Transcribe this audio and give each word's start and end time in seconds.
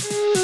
Thank 0.00 0.12
you. 0.12 0.37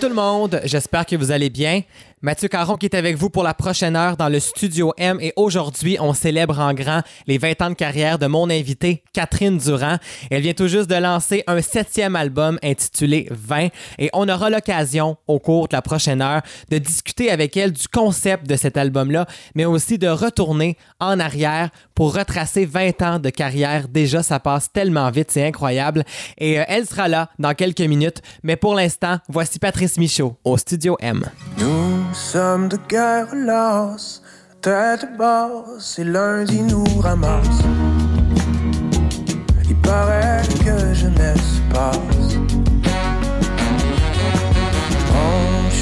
Tout 0.00 0.08
le 0.08 0.14
monde, 0.14 0.62
j'espère 0.64 1.04
que 1.04 1.14
vous 1.14 1.30
allez 1.30 1.50
bien. 1.50 1.82
Mathieu 2.22 2.48
Caron 2.48 2.76
qui 2.76 2.86
est 2.86 2.94
avec 2.94 3.16
vous 3.16 3.28
pour 3.28 3.42
la 3.42 3.52
prochaine 3.52 3.96
heure 3.96 4.16
dans 4.16 4.28
le 4.30 4.40
Studio 4.40 4.94
M 4.96 5.18
et 5.20 5.32
aujourd'hui 5.36 5.98
on 6.00 6.14
célèbre 6.14 6.58
en 6.58 6.72
grand 6.72 7.02
les 7.26 7.36
20 7.36 7.62
ans 7.62 7.70
de 7.70 7.74
carrière 7.74 8.18
de 8.18 8.26
mon 8.26 8.48
invitée 8.48 9.02
Catherine 9.12 9.58
Durand. 9.58 9.96
Elle 10.30 10.42
vient 10.42 10.54
tout 10.54 10.68
juste 10.68 10.88
de 10.88 10.94
lancer 10.94 11.44
un 11.46 11.60
septième 11.60 12.16
album 12.16 12.58
intitulé 12.62 13.26
20 13.30 13.68
et 13.98 14.10
on 14.14 14.28
aura 14.28 14.48
l'occasion 14.48 15.16
au 15.26 15.38
cours 15.38 15.68
de 15.68 15.76
la 15.76 15.82
prochaine 15.82 16.22
heure 16.22 16.42
de 16.70 16.78
discuter 16.78 17.30
avec 17.30 17.56
elle 17.56 17.72
du 17.72 17.88
concept 17.88 18.46
de 18.46 18.56
cet 18.56 18.76
album-là, 18.78 19.26
mais 19.54 19.66
aussi 19.66 19.98
de 19.98 20.08
retourner 20.08 20.76
en 20.98 21.20
arrière 21.20 21.70
pour 22.00 22.14
retracer 22.14 22.64
20 22.64 23.02
ans 23.02 23.18
de 23.18 23.28
carrière. 23.28 23.86
Déjà, 23.86 24.22
ça 24.22 24.40
passe 24.40 24.72
tellement 24.72 25.10
vite, 25.10 25.30
c'est 25.30 25.46
incroyable. 25.46 26.02
Et 26.38 26.58
euh, 26.58 26.64
elle 26.66 26.86
sera 26.86 27.08
là 27.08 27.28
dans 27.38 27.52
quelques 27.52 27.82
minutes, 27.82 28.22
mais 28.42 28.56
pour 28.56 28.74
l'instant, 28.74 29.18
voici 29.28 29.58
Patrice 29.58 29.98
Michaud 29.98 30.38
au 30.42 30.56
Studio 30.56 30.96
M. 31.00 31.22
Nous 31.58 32.14
sommes 32.14 32.70
de 32.70 32.78
guerre 32.88 33.34
lasse, 33.34 34.22
tête 34.62 35.08
basse, 35.18 35.98
et 35.98 36.04
lundi 36.04 36.62
nous 36.62 36.86
ramasse. 37.00 37.60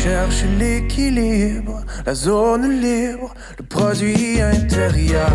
Cherche 0.03 0.45
l'équilibre, 0.59 1.83
la 2.07 2.15
zone 2.15 2.81
libre, 2.81 3.35
le 3.59 3.65
produit 3.65 4.41
intérieur. 4.41 5.33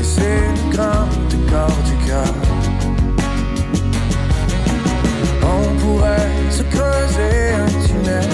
Et 0.00 0.04
c'est 0.14 0.42
le 0.56 0.76
grand 0.76 1.08
écart 1.38 1.80
du 1.88 1.96
cœur. 2.06 2.34
On 5.54 5.64
pourrait 5.82 6.30
se 6.50 6.62
creuser 6.74 7.36
un 7.64 7.72
tunnel 7.86 8.30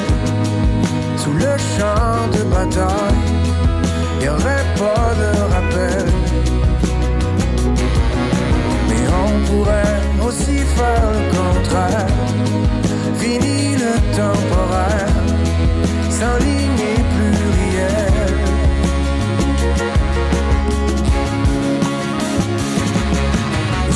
sous 1.17 1.33
le 1.33 1.53
champ 1.75 2.21
de 2.37 2.43
bataille. 2.55 3.25
Y 4.23 4.29
aurait 4.29 4.69
pas 4.83 5.09
de 5.23 5.31
rappel. 5.55 6.07
Mais 8.89 9.05
on 9.25 9.33
pourrait 9.49 10.01
aussi 10.27 10.59
faire 10.77 11.07
le 11.17 11.23
contraire. 11.37 12.09
Temporaire, 14.17 15.17
sans 16.11 16.37
ligne 16.45 16.95
plurielle. 17.13 18.39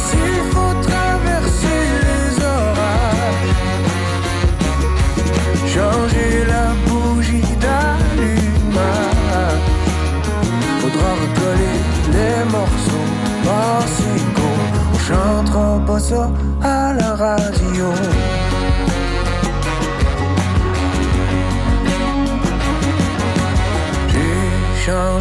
S'il 0.05 0.41
faut 0.53 0.75
traverser 0.89 1.81
les 2.07 2.29
orages, 2.45 3.55
changer 5.75 6.33
la 6.55 6.67
bougie 6.87 7.55
d'allumage, 7.63 8.87
faudra 10.81 11.11
recoller 11.25 11.77
les 12.17 12.39
morceaux 12.51 13.09
par 13.45 13.83
égaux. 14.17 14.63
On 14.95 14.99
chantera 14.99 15.69
pas 15.87 16.01
ça 16.01 16.31
à 16.63 16.93
la 16.95 17.11
radio. 17.15 17.89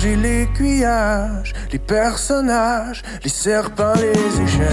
J'ai 0.02 0.16
changé 0.16 0.16
l'aiguillage, 0.16 1.54
les 1.72 1.78
personnages, 1.78 3.04
les 3.24 3.30
serpents, 3.30 3.94
les 3.98 4.42
échelles. 4.42 4.68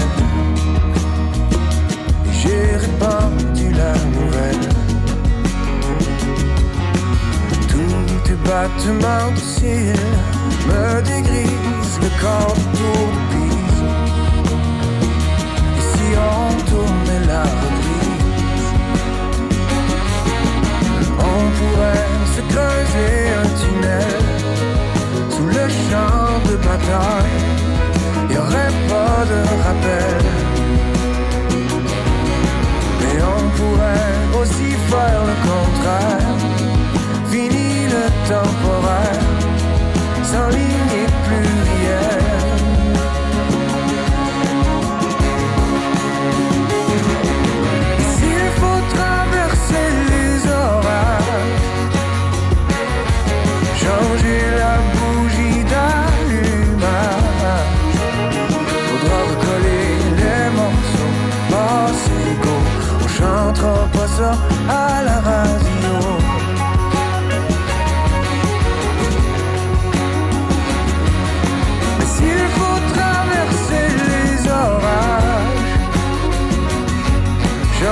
Et 2.25 2.33
j'ai 2.41 2.75
répandu 2.77 3.71
la 3.75 3.93
nouvelle. 4.15 4.69
Tous 7.67 8.27
tes 8.27 8.37
battements 8.49 9.31
de 9.31 9.39
cils 9.39 9.93
me 10.67 11.01
dégrisent 11.01 11.99
le 12.01 12.09
corps 12.19 12.55
autour 12.57 13.09
pise. 13.29 13.83
Et 15.77 15.83
si 15.91 16.07
on 16.17 16.71
tournait 16.71 17.25
la 17.27 17.43
reprise, 17.43 18.71
on 21.19 21.39
pourrait 21.57 22.09
se 22.35 22.41
creuser 22.51 23.13
un 23.37 23.49
tunnel 23.59 24.38
le 25.47 25.65
champ 25.69 26.33
de 26.49 26.55
bataille. 26.57 27.39
Y 28.31 28.37
aurait 28.37 28.75
pas 28.91 29.19
de 29.31 29.39
rappel. 29.65 30.23
Mais 33.01 33.17
on 33.37 33.43
pourrait 33.57 34.41
aussi 34.41 34.71
faire 34.91 35.21
le 35.29 35.35
contraire. 35.49 36.35
Fini 37.31 37.87
le 37.95 38.05
temporaire, 38.27 39.25
sans 40.23 40.49
ligne 40.49 40.88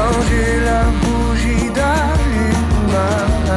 changer 0.08 0.60
la 0.70 0.84
bougie 1.02 1.70
d'allumage, 1.78 3.48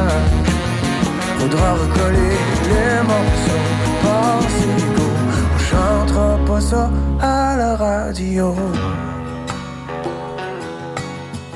faudra 1.39 1.69
recoller 1.83 2.37
les 2.71 2.95
morceaux 3.11 3.67
par 4.03 4.39
égaux. 4.77 5.17
On 5.53 5.59
chantera 5.69 6.31
pas 6.47 6.61
ça 6.61 6.89
à 7.19 7.55
la 7.57 7.75
radio. 7.75 8.55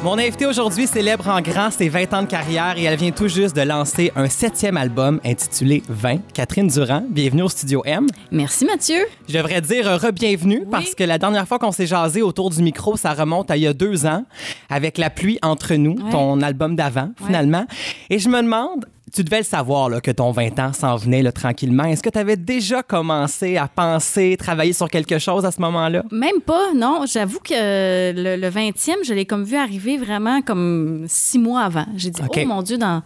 Mon 0.06 0.20
invité 0.20 0.46
aujourd'hui 0.46 0.86
célèbre 0.86 1.28
en 1.30 1.42
grand 1.42 1.72
ses 1.72 1.90
20 1.90 2.14
ans 2.14 2.22
de 2.22 2.28
carrière 2.28 2.78
et 2.78 2.84
elle 2.84 2.96
vient 2.96 3.10
tout 3.10 3.28
juste 3.28 3.56
de 3.56 3.64
lancer 3.64 4.12
un 4.16 4.30
septième 4.30 4.78
album 4.78 5.20
intitulé 5.26 5.82
20. 5.90 6.20
Catherine 6.32 6.68
Durand, 6.68 7.04
bienvenue 7.10 7.42
au 7.42 7.50
Studio 7.50 7.82
M. 7.86 8.06
Merci 8.32 8.66
Mathieu. 8.66 9.00
Je 9.28 9.36
devrais 9.36 9.62
dire 9.62 9.88
re-bienvenue 10.00 10.64
parce 10.70 10.94
que 10.94 11.04
la 11.04 11.18
dernière 11.18 11.48
fois 11.48 11.58
qu'on 11.58 11.72
s'est 11.72 11.88
jasé 11.88 12.22
autour 12.22 12.52
du 12.52 12.62
micro, 12.62 12.96
ça 12.98 13.14
remonte 13.16 13.50
à 13.50 13.58
il 13.58 13.64
y 13.64 13.68
a 13.68 13.74
deux 13.74 14.06
ans 14.06 14.26
avec 14.70 15.00
La 15.00 15.10
pluie 15.10 15.40
entre 15.42 15.74
nous, 15.74 15.96
Ouais. 15.96 16.12
ton 16.12 16.40
album 16.44 16.76
d'avant 16.76 17.10
finalement. 17.26 17.66
Et 18.12 18.20
je 18.20 18.30
me 18.30 18.44
demande, 18.44 18.86
tu 19.14 19.24
devais 19.24 19.40
le 19.40 19.44
savoir 19.44 19.90
là, 19.90 20.02
que 20.02 20.12
ton 20.12 20.32
20 20.32 20.60
ans 20.60 20.74
s'en 20.74 20.96
venait 20.96 21.22
là, 21.22 21.32
tranquillement. 21.32 21.86
Est-ce 21.86 22.02
que 22.02 22.10
tu 22.10 22.18
avais 22.18 22.38
déjà 22.38 22.84
commencé 22.84 23.58
à 23.58 23.68
penser, 23.68 24.36
travailler 24.38 24.74
sur 24.74 24.90
quelque 24.90 25.20
chose 25.20 25.46
à 25.46 25.52
ce 25.52 25.62
moment-là? 25.62 26.04
Même 26.12 26.42
pas, 26.46 26.74
non. 26.74 27.06
J'avoue 27.06 27.40
que 27.40 27.54
le, 27.54 28.36
le 28.36 28.50
20e, 28.50 29.06
je 29.06 29.14
l'ai 29.14 29.26
comme 29.26 29.44
vu 29.44 29.56
arriver 29.56 29.98
vraiment 29.98 30.42
comme 30.42 31.06
six 31.08 31.40
mois 31.40 31.62
avant. 31.62 31.86
J'ai 31.96 32.10
dit, 32.10 32.22
oh 32.28 32.48
mon 32.48 32.62
Dieu, 32.62 32.78
dans 32.78 33.04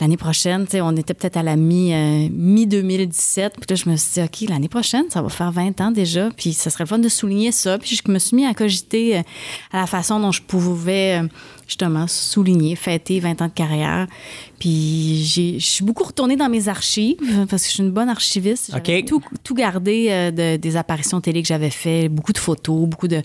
l'année 0.00 0.16
prochaine, 0.16 0.64
tu 0.64 0.72
sais, 0.72 0.80
on 0.80 0.92
était 0.92 1.14
peut-être 1.14 1.36
à 1.36 1.42
la 1.42 1.56
mi, 1.56 1.92
euh, 1.92 2.28
mi-2017. 2.30 3.50
Puis 3.50 3.66
là, 3.70 3.76
je 3.76 3.88
me 3.88 3.96
suis 3.96 4.14
dit, 4.14 4.22
OK, 4.22 4.50
l'année 4.50 4.68
prochaine, 4.68 5.04
ça 5.08 5.22
va 5.22 5.28
faire 5.28 5.52
20 5.52 5.80
ans 5.80 5.90
déjà. 5.90 6.30
Puis 6.36 6.52
ça 6.52 6.70
serait 6.70 6.84
le 6.84 6.88
fun 6.88 6.98
de 6.98 7.08
souligner 7.08 7.52
ça. 7.52 7.78
Puis 7.78 8.00
je 8.04 8.10
me 8.10 8.18
suis 8.18 8.36
mis 8.36 8.46
à 8.46 8.54
cogiter 8.54 9.18
euh, 9.18 9.22
à 9.72 9.80
la 9.80 9.86
façon 9.86 10.20
dont 10.20 10.32
je 10.32 10.42
pouvais 10.42 11.22
euh, 11.22 11.28
justement 11.66 12.06
souligner, 12.06 12.76
fêter 12.76 13.20
20 13.20 13.42
ans 13.42 13.46
de 13.48 13.52
carrière. 13.52 14.06
Puis 14.58 15.22
j'ai- 15.24 15.58
je 15.58 15.64
suis 15.66 15.84
beaucoup 15.84 16.04
retournée 16.04 16.36
dans 16.36 16.48
mes 16.48 16.68
archives 16.68 17.16
parce 17.50 17.62
que 17.62 17.68
je 17.68 17.74
suis 17.74 17.82
une 17.82 17.90
bonne 17.90 18.08
archiviste. 18.08 18.72
OK. 18.74 19.04
tout, 19.06 19.22
tout 19.42 19.54
gardé 19.54 20.06
euh, 20.10 20.30
de- 20.30 20.56
des 20.56 20.76
apparitions 20.76 21.20
télé 21.20 21.42
que 21.42 21.48
j'avais 21.48 21.70
fait, 21.70 22.08
beaucoup 22.08 22.32
de 22.32 22.38
photos, 22.38 22.86
beaucoup 22.88 23.08
de... 23.08 23.22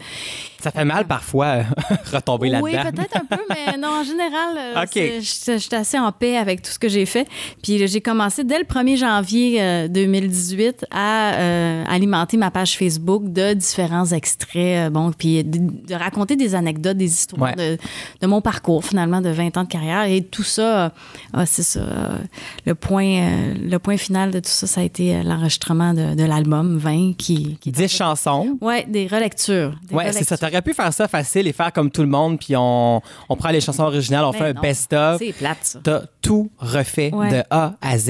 Ça 0.62 0.72
fait 0.72 0.84
mal 0.84 1.06
parfois 1.08 1.46
euh, 1.46 1.64
retomber 2.12 2.52
Oui, 2.62 2.74
là-dedans. 2.74 2.92
peut-être 3.04 3.18
un 3.18 3.26
peu, 3.38 3.42
mais 3.50 3.78
non, 3.78 4.00
en 4.00 4.04
général, 4.04 4.58
euh, 4.58 4.74
OK. 4.84 4.90
c'est- 4.94 5.22
j'étais 5.22 5.60
j'étais 5.60 5.76
assez 5.78 5.98
en 6.00 6.12
paix 6.12 6.36
avec 6.38 6.62
tout 6.62 6.72
ce 6.72 6.80
que 6.80 6.90
j'ai 6.90 7.06
fait. 7.06 7.28
Puis 7.64 7.88
j'ai 7.88 8.02
commencé 8.02 8.44
dès 8.44 8.58
le 8.60 8.66
1er 8.66 8.98
janvier 8.98 9.62
euh, 9.62 9.88
2018 9.88 10.86
à 10.92 11.34
euh, 11.36 11.84
alimenter 11.88 12.36
ma 12.38 12.52
page 12.52 12.78
Facebook 12.78 13.32
de 13.32 13.54
différents 13.54 14.08
extraits, 14.08 14.88
euh, 14.88 14.90
bon, 14.90 15.12
puis 15.12 15.44
de, 15.44 15.60
de 15.88 15.96
raconter 15.96 16.36
des 16.36 16.56
anecdotes, 16.56 16.98
des 16.98 17.06
histoires 17.12 17.40
Ouais. 17.40 17.56
de, 17.56 17.78
de 18.22 18.28
mon 18.30 18.42
parcours 18.42 18.86
finalement 18.86 19.20
de 19.22 19.30
20 19.30 19.58
ans 19.58 19.64
de 19.64 19.68
carrière. 19.68 20.04
Et 20.06 20.22
tout 20.22 20.44
ça, 20.44 20.86
euh, 20.86 20.90
ah, 21.34 21.46
c'est 21.46 21.64
ça, 21.64 21.80
euh, 21.80 22.18
le 22.66 22.76
point, 22.76 23.06
euh, 23.06 23.54
le 23.62 23.80
point 23.80 23.98
final 23.98 24.32
de 24.32 24.40
tout 24.40 24.50
ça, 24.50 24.68
ça 24.68 24.82
a 24.82 24.84
été 24.84 25.22
l'enregistrement 25.24 25.94
de, 25.94 26.16
de 26.16 26.24
l'album 26.24 26.78
20 26.78 27.14
qui... 27.18 27.58
qui 27.60 27.72
10 27.72 27.88
chansons. 27.90 28.58
Ouais, 28.62 28.86
des 28.88 29.08
relectures. 29.08 29.76
des 29.90 29.96
Ouais, 29.96 30.12
c'est 30.14 30.24
ça. 30.24 30.38
T'aurais 30.38 30.62
pu 30.62 30.74
faire 30.74 30.94
ça 30.94 31.08
facile 31.08 31.48
et 31.48 31.54
faire 31.54 31.74
comme 31.74 31.92
tout 31.92 32.02
le 32.02 32.08
monde, 32.08 32.40
puis 32.40 32.56
on, 32.56 33.02
on 33.28 33.36
prend 33.36 33.50
les 33.50 33.62
chansons 33.62 33.84
originales, 33.84 34.24
on 34.24 34.32
Mais 34.32 34.38
fait 34.38 34.58
un 34.58 34.62
best-of. 34.62 35.18
C'est 35.20 35.34
plate, 35.34 35.58
ça. 35.62 35.80
T'as 35.84 36.02
tout 36.22 36.52
refait 36.58 37.12
Ouais. 37.14 37.32
de 37.32 37.44
A 37.50 37.76
à 37.82 37.98
Z. 37.98 38.10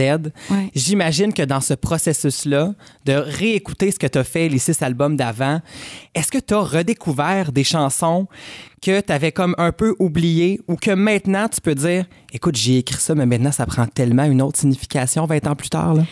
Ouais. 0.50 0.72
J'imagine 0.76 1.34
que 1.34 1.44
dans 1.44 1.62
ce 1.62 1.74
processus-là, 1.74 2.74
de 3.06 3.14
réécouter 3.14 3.92
ce 3.92 4.00
que 4.00 4.08
tu 4.08 4.18
as 4.18 4.24
fait, 4.24 4.50
les 4.50 4.58
six 4.60 4.82
albums 4.82 5.16
d'avant, 5.16 5.62
est-ce 6.16 6.32
que 6.32 6.38
tu 6.40 6.54
as 6.54 6.60
redécouvert 6.62 7.52
des 7.52 7.64
chansons 7.64 8.28
que 8.82 9.02
tu 9.02 9.12
avais 9.14 9.32
comme 9.32 9.56
un 9.58 9.72
peu 9.72 9.96
oubliées 10.00 10.60
ou 10.68 10.76
que 10.76 10.92
maintenant 10.92 11.48
tu 11.50 11.62
peux 11.62 11.76
dire, 11.76 12.06
écoute, 12.34 12.56
j'ai 12.56 12.78
écrit 12.80 13.00
ça, 13.02 13.14
mais 13.16 13.26
maintenant 13.26 13.52
ça 13.52 13.66
prend 13.66 13.86
tellement 13.86 14.24
une 14.26 14.42
autre 14.42 14.60
signification 14.60 15.26
20 15.26 15.48
ans 15.48 15.56
plus 15.56 15.70
tard? 15.70 15.94
Là? 15.96 16.04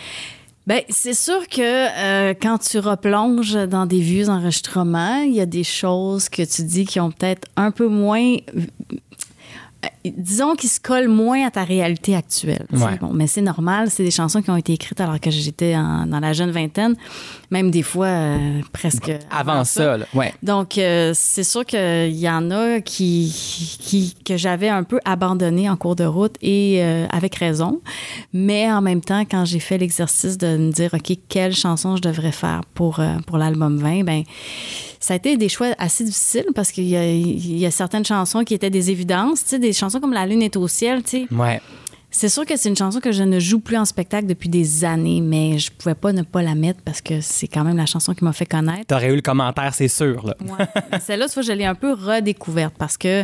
Ben, 0.67 0.81
c'est 0.89 1.13
sûr 1.13 1.47
que 1.47 1.61
euh, 1.61 2.33
quand 2.41 2.57
tu 2.57 2.77
replonges 2.79 3.53
dans 3.69 3.85
des 3.85 4.01
vieux 4.01 4.27
enregistrements, 4.29 5.21
il 5.21 5.33
y 5.33 5.39
a 5.39 5.45
des 5.45 5.63
choses 5.63 6.27
que 6.27 6.41
tu 6.43 6.63
dis 6.63 6.83
qui 6.85 6.99
ont 6.99 7.09
peut-être 7.09 7.47
un 7.55 7.71
peu 7.71 7.87
moins. 7.87 8.35
Euh, 10.05 10.09
disons 10.17 10.55
qu'ils 10.55 10.69
se 10.69 10.79
collent 10.79 11.07
moins 11.07 11.45
à 11.45 11.51
ta 11.51 11.63
réalité 11.63 12.15
actuelle. 12.15 12.65
Ouais. 12.71 12.97
Bon, 12.99 13.11
mais 13.13 13.27
c'est 13.27 13.41
normal, 13.41 13.89
c'est 13.89 14.03
des 14.03 14.11
chansons 14.11 14.41
qui 14.41 14.49
ont 14.49 14.57
été 14.57 14.73
écrites 14.73 14.99
alors 15.01 15.19
que 15.19 15.31
j'étais 15.31 15.73
dans 15.73 16.19
la 16.19 16.33
jeune 16.33 16.51
vingtaine, 16.51 16.95
même 17.49 17.71
des 17.71 17.81
fois 17.81 18.07
euh, 18.07 18.61
presque 18.73 19.11
Avant 19.31 19.63
ça, 19.63 19.97
là. 19.97 20.05
ouais. 20.13 20.33
donc, 20.43 20.77
euh, 20.77 21.13
c'est 21.15 21.43
sûr 21.43 21.65
qu'il 21.65 22.15
y 22.15 22.29
en 22.29 22.51
a 22.51 22.81
qui, 22.81 23.77
qui, 23.81 24.15
que 24.25 24.35
j'avais 24.37 24.69
un 24.69 24.83
peu 24.83 24.99
abandonné 25.05 25.69
en 25.69 25.77
cours 25.77 25.95
de 25.95 26.03
route 26.03 26.35
et 26.41 26.83
euh, 26.83 27.05
avec 27.09 27.35
raison. 27.35 27.81
Mais 28.33 28.71
en 28.71 28.81
même 28.81 29.01
temps, 29.01 29.21
quand 29.21 29.45
j'ai 29.45 29.59
fait 29.59 29.77
l'exercice 29.77 30.37
de 30.37 30.57
me 30.57 30.71
dire, 30.71 30.93
OK, 30.93 31.17
quelle 31.29 31.55
chanson 31.55 31.95
je 31.95 32.01
devrais 32.01 32.31
faire 32.31 32.61
pour, 32.73 32.99
pour 33.25 33.37
l'album 33.37 33.77
20, 33.77 34.03
ben 34.03 34.23
ça 34.99 35.13
a 35.13 35.17
été 35.17 35.37
des 35.37 35.49
choix 35.49 35.67
assez 35.77 36.03
difficiles 36.03 36.47
parce 36.55 36.71
qu'il 36.71 36.87
y 36.87 36.97
a, 36.97 37.09
il 37.09 37.57
y 37.57 37.65
a 37.65 37.71
certaines 37.71 38.05
chansons 38.05 38.43
qui 38.43 38.53
étaient 38.53 38.69
des 38.69 38.91
évidences, 38.91 39.43
tu 39.43 39.49
sais, 39.51 39.59
des 39.59 39.73
chansons 39.73 39.99
comme 39.99 40.13
La 40.13 40.25
Lune 40.25 40.41
est 40.41 40.57
au 40.57 40.67
ciel, 40.67 41.03
tu 41.03 41.09
sais. 41.09 41.27
Ouais. 41.33 41.61
C'est 42.09 42.29
sûr 42.29 42.45
que 42.45 42.55
c'est 42.55 42.69
une 42.69 42.75
chanson 42.77 42.99
que 43.01 43.11
je 43.11 43.21
ne 43.21 43.37
joue 43.39 43.59
plus 43.59 43.75
en 43.77 43.83
spectacle 43.83 44.27
depuis 44.27 44.47
des 44.49 44.85
années, 44.85 45.19
mais 45.21 45.59
je 45.59 45.69
pouvais 45.71 45.93
pas 45.93 46.13
ne 46.13 46.21
pas 46.23 46.41
la 46.41 46.55
mettre 46.55 46.81
parce 46.83 47.01
que 47.01 47.19
c'est 47.21 47.47
quand 47.47 47.65
même 47.65 47.75
la 47.77 47.85
chanson 47.85 48.13
qui 48.13 48.23
m'a 48.23 48.31
fait 48.33 48.45
connaître. 48.45 48.85
T'aurais 48.87 49.11
eu 49.11 49.15
le 49.17 49.21
commentaire, 49.21 49.73
c'est 49.75 49.89
sûr. 49.89 50.25
Là. 50.25 50.35
Ouais. 50.41 50.99
Celle-là, 51.01 51.27
je 51.27 51.51
l'ai 51.51 51.65
un 51.65 51.75
peu 51.75 51.93
redécouverte 51.93 52.73
parce 52.77 52.97
que 52.97 53.23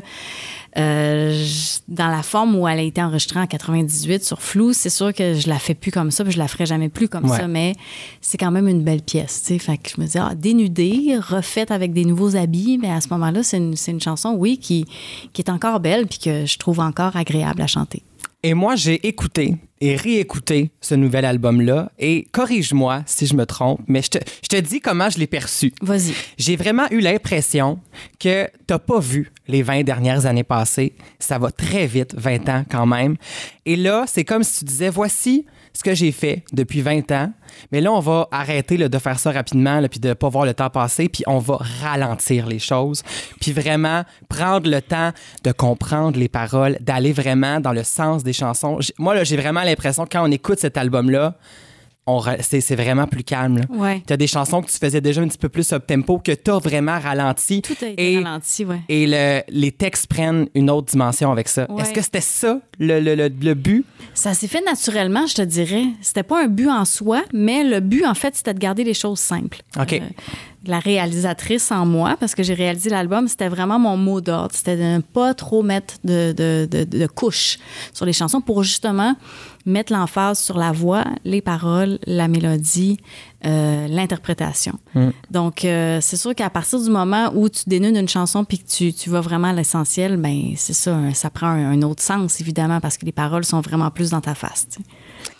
euh, 0.77 1.31
je- 1.45 1.79
dans 1.87 2.09
la 2.09 2.23
forme 2.23 2.55
où 2.55 2.67
elle 2.67 2.79
a 2.79 2.81
été 2.81 3.01
enregistrée 3.01 3.39
en 3.39 3.47
98 3.47 4.23
sur 4.25 4.41
Flou, 4.41 4.73
c'est 4.73 4.89
sûr 4.89 5.13
que 5.13 5.33
je 5.33 5.47
la 5.47 5.59
fais 5.59 5.75
plus 5.75 5.91
comme 5.91 6.11
ça, 6.11 6.23
puis 6.25 6.33
je 6.33 6.37
la 6.39 6.49
ferai 6.49 6.65
jamais 6.65 6.89
plus 6.89 7.07
comme 7.07 7.29
Ouais. 7.29 7.37
ça, 7.37 7.47
mais 7.47 7.73
c'est 8.21 8.37
quand 8.37 8.51
même 8.51 8.67
une 8.67 8.83
belle 8.83 9.01
pièce. 9.01 9.41
Fait 9.59 9.77
que 9.77 9.89
je 9.95 10.01
me 10.01 10.05
dis, 10.07 10.17
ah, 10.17 10.33
dénudée, 10.35 11.17
refaite 11.19 11.71
avec 11.71 11.93
des 11.93 12.03
nouveaux 12.05 12.35
habits, 12.35 12.77
mais 12.81 12.91
à 12.91 12.99
ce 13.01 13.07
moment-là, 13.09 13.43
c'est 13.43 13.57
une, 13.57 13.75
c'est 13.77 13.91
une 13.91 14.01
chanson, 14.01 14.35
oui, 14.37 14.57
qui, 14.57 14.85
qui 15.31 15.41
est 15.41 15.49
encore 15.49 15.79
belle, 15.79 16.05
puis 16.05 16.19
que 16.19 16.45
je 16.45 16.57
trouve 16.57 16.79
encore 16.81 17.15
agréable 17.15 17.61
à 17.61 17.67
chanter. 17.67 18.03
Et 18.45 18.53
moi, 18.53 18.75
j'ai 18.75 19.07
écouté 19.07 19.55
et 19.79 19.95
réécouté 19.95 20.71
ce 20.81 20.95
nouvel 20.95 21.23
album-là. 21.23 21.91
Et 21.97 22.27
corrige-moi 22.33 23.03
si 23.05 23.25
je 23.25 23.35
me 23.35 23.45
trompe, 23.45 23.79
mais 23.87 24.01
je 24.01 24.09
te, 24.09 24.17
je 24.41 24.49
te 24.49 24.55
dis 24.57 24.81
comment 24.81 25.09
je 25.09 25.17
l'ai 25.17 25.27
perçu. 25.27 25.73
Vas-y. 25.81 26.13
J'ai 26.37 26.57
vraiment 26.57 26.83
eu 26.91 26.99
l'impression 26.99 27.79
que 28.19 28.49
t'as 28.67 28.79
pas 28.79 28.99
vu 28.99 29.31
les 29.47 29.63
20 29.63 29.83
dernières 29.83 30.25
années 30.25 30.43
passées. 30.43 30.93
Ça 31.19 31.37
va 31.37 31.51
très 31.51 31.87
vite, 31.87 32.15
20 32.17 32.49
ans 32.49 32.65
quand 32.69 32.85
même. 32.85 33.15
Et 33.65 33.77
là, 33.77 34.03
c'est 34.07 34.25
comme 34.25 34.43
si 34.43 34.59
tu 34.59 34.65
disais, 34.65 34.89
voici 34.89 35.45
ce 35.73 35.83
que 35.83 35.95
j'ai 35.95 36.11
fait 36.11 36.43
depuis 36.53 36.81
20 36.81 37.11
ans. 37.11 37.31
Mais 37.71 37.81
là, 37.81 37.91
on 37.91 37.99
va 37.99 38.27
arrêter 38.31 38.77
de 38.77 38.97
faire 38.99 39.19
ça 39.19 39.31
rapidement, 39.31 39.81
puis 39.89 39.99
de 39.99 40.13
pas 40.13 40.29
voir 40.29 40.45
le 40.45 40.53
temps 40.53 40.69
passer, 40.69 41.09
puis 41.09 41.23
on 41.27 41.39
va 41.39 41.57
ralentir 41.81 42.45
les 42.47 42.59
choses, 42.59 43.03
puis 43.41 43.51
vraiment 43.51 44.03
prendre 44.29 44.69
le 44.69 44.81
temps 44.81 45.11
de 45.43 45.51
comprendre 45.51 46.19
les 46.19 46.29
paroles, 46.29 46.77
d'aller 46.81 47.11
vraiment 47.11 47.59
dans 47.59 47.73
le 47.73 47.83
sens 47.83 48.23
des 48.23 48.33
chansons. 48.33 48.79
Moi, 48.97 49.15
là, 49.15 49.23
j'ai 49.23 49.37
vraiment 49.37 49.63
l'impression 49.63 50.05
quand 50.09 50.27
on 50.27 50.31
écoute 50.31 50.59
cet 50.59 50.77
album-là, 50.77 51.37
c'est 52.41 52.75
vraiment 52.75 53.07
plus 53.07 53.23
calme. 53.23 53.59
Là. 53.59 53.63
Ouais. 53.69 54.03
Tu 54.05 54.11
as 54.13 54.17
des 54.17 54.27
chansons 54.27 54.61
que 54.61 54.69
tu 54.69 54.77
faisais 54.77 54.99
déjà 55.01 55.21
un 55.21 55.27
petit 55.27 55.37
peu 55.37 55.49
plus 55.49 55.71
up-tempo, 55.71 56.19
que 56.19 56.31
tu 56.33 56.51
as 56.51 56.57
vraiment 56.59 56.99
ralenti. 56.99 57.61
Tout 57.61 57.75
a 57.81 57.87
été 57.87 58.13
et, 58.13 58.17
ralenti, 58.17 58.65
ouais. 58.65 58.81
Et 58.89 59.07
le- 59.07 59.41
les 59.49 59.71
textes 59.71 60.07
prennent 60.07 60.47
une 60.53 60.69
autre 60.69 60.91
dimension 60.91 61.31
avec 61.31 61.47
ça. 61.47 61.69
Ouais. 61.71 61.81
Est-ce 61.81 61.93
que 61.93 62.01
c'était 62.01 62.21
ça 62.21 62.59
le, 62.79 62.99
le- 62.99 63.15
le- 63.15 63.29
le 63.29 63.53
but? 63.53 63.85
Ça 64.13 64.33
s'est 64.33 64.47
fait 64.47 64.61
naturellement, 64.61 65.25
je 65.27 65.35
te 65.35 65.41
dirais. 65.41 65.85
C'était 66.01 66.23
pas 66.23 66.43
un 66.43 66.47
but 66.47 66.69
en 66.69 66.85
soi, 66.85 67.23
mais 67.33 67.63
le 67.63 67.79
but, 67.79 68.05
en 68.05 68.13
fait, 68.15 68.35
c'était 68.35 68.53
de 68.53 68.59
garder 68.59 68.83
les 68.83 68.93
choses 68.93 69.19
simples. 69.19 69.61
OK. 69.79 69.93
Euh, 69.93 69.99
la 70.65 70.79
réalisatrice 70.79 71.71
en 71.71 71.85
moi, 71.85 72.15
parce 72.19 72.35
que 72.35 72.43
j'ai 72.43 72.53
réalisé 72.53 72.89
l'album, 72.89 73.27
c'était 73.27 73.49
vraiment 73.49 73.79
mon 73.79 73.97
mot 73.97 74.21
d'ordre. 74.21 74.51
C'était 74.55 74.77
de 74.77 74.83
ne 74.83 74.99
pas 74.99 75.33
trop 75.33 75.61
mettre 75.61 75.95
de, 76.05 76.31
de, 76.31 76.67
de- 76.69 76.83
de 76.85 77.07
couches 77.07 77.57
sur 77.93 78.05
les 78.05 78.13
chansons 78.13 78.39
pour 78.39 78.63
justement 78.63 79.15
mettre 79.65 79.93
l'emphase 79.93 80.39
sur 80.39 80.57
la 80.57 80.71
voix, 80.71 81.05
les 81.23 81.41
paroles, 81.41 81.99
la 82.05 82.27
mélodie, 82.27 82.97
euh, 83.45 83.87
l'interprétation. 83.87 84.79
Donc, 85.31 85.65
euh, 85.65 85.99
c'est 86.01 86.17
sûr 86.17 86.33
qu'à 86.35 86.49
partir 86.49 86.81
du 86.81 86.89
moment 86.89 87.31
où 87.35 87.49
tu 87.49 87.63
dénudes 87.67 87.95
une 87.95 88.07
chanson 88.07 88.45
puis 88.45 88.59
que 88.59 88.67
tu, 88.67 88.93
tu 88.93 89.09
vas 89.09 89.21
vraiment 89.21 89.49
à 89.49 89.53
l'essentiel, 89.53 90.17
ben 90.17 90.53
c'est 90.55 90.73
ça, 90.73 90.97
ça 91.13 91.29
prend 91.29 91.47
un, 91.47 91.71
un 91.71 91.81
autre 91.81 92.01
sens, 92.01 92.39
évidemment, 92.41 92.79
parce 92.79 92.97
que 92.97 93.05
les 93.05 93.11
paroles 93.11 93.45
sont 93.45 93.61
vraiment 93.61 93.91
plus 93.91 94.11
dans 94.11 94.21
ta 94.21 94.35
face. 94.35 94.67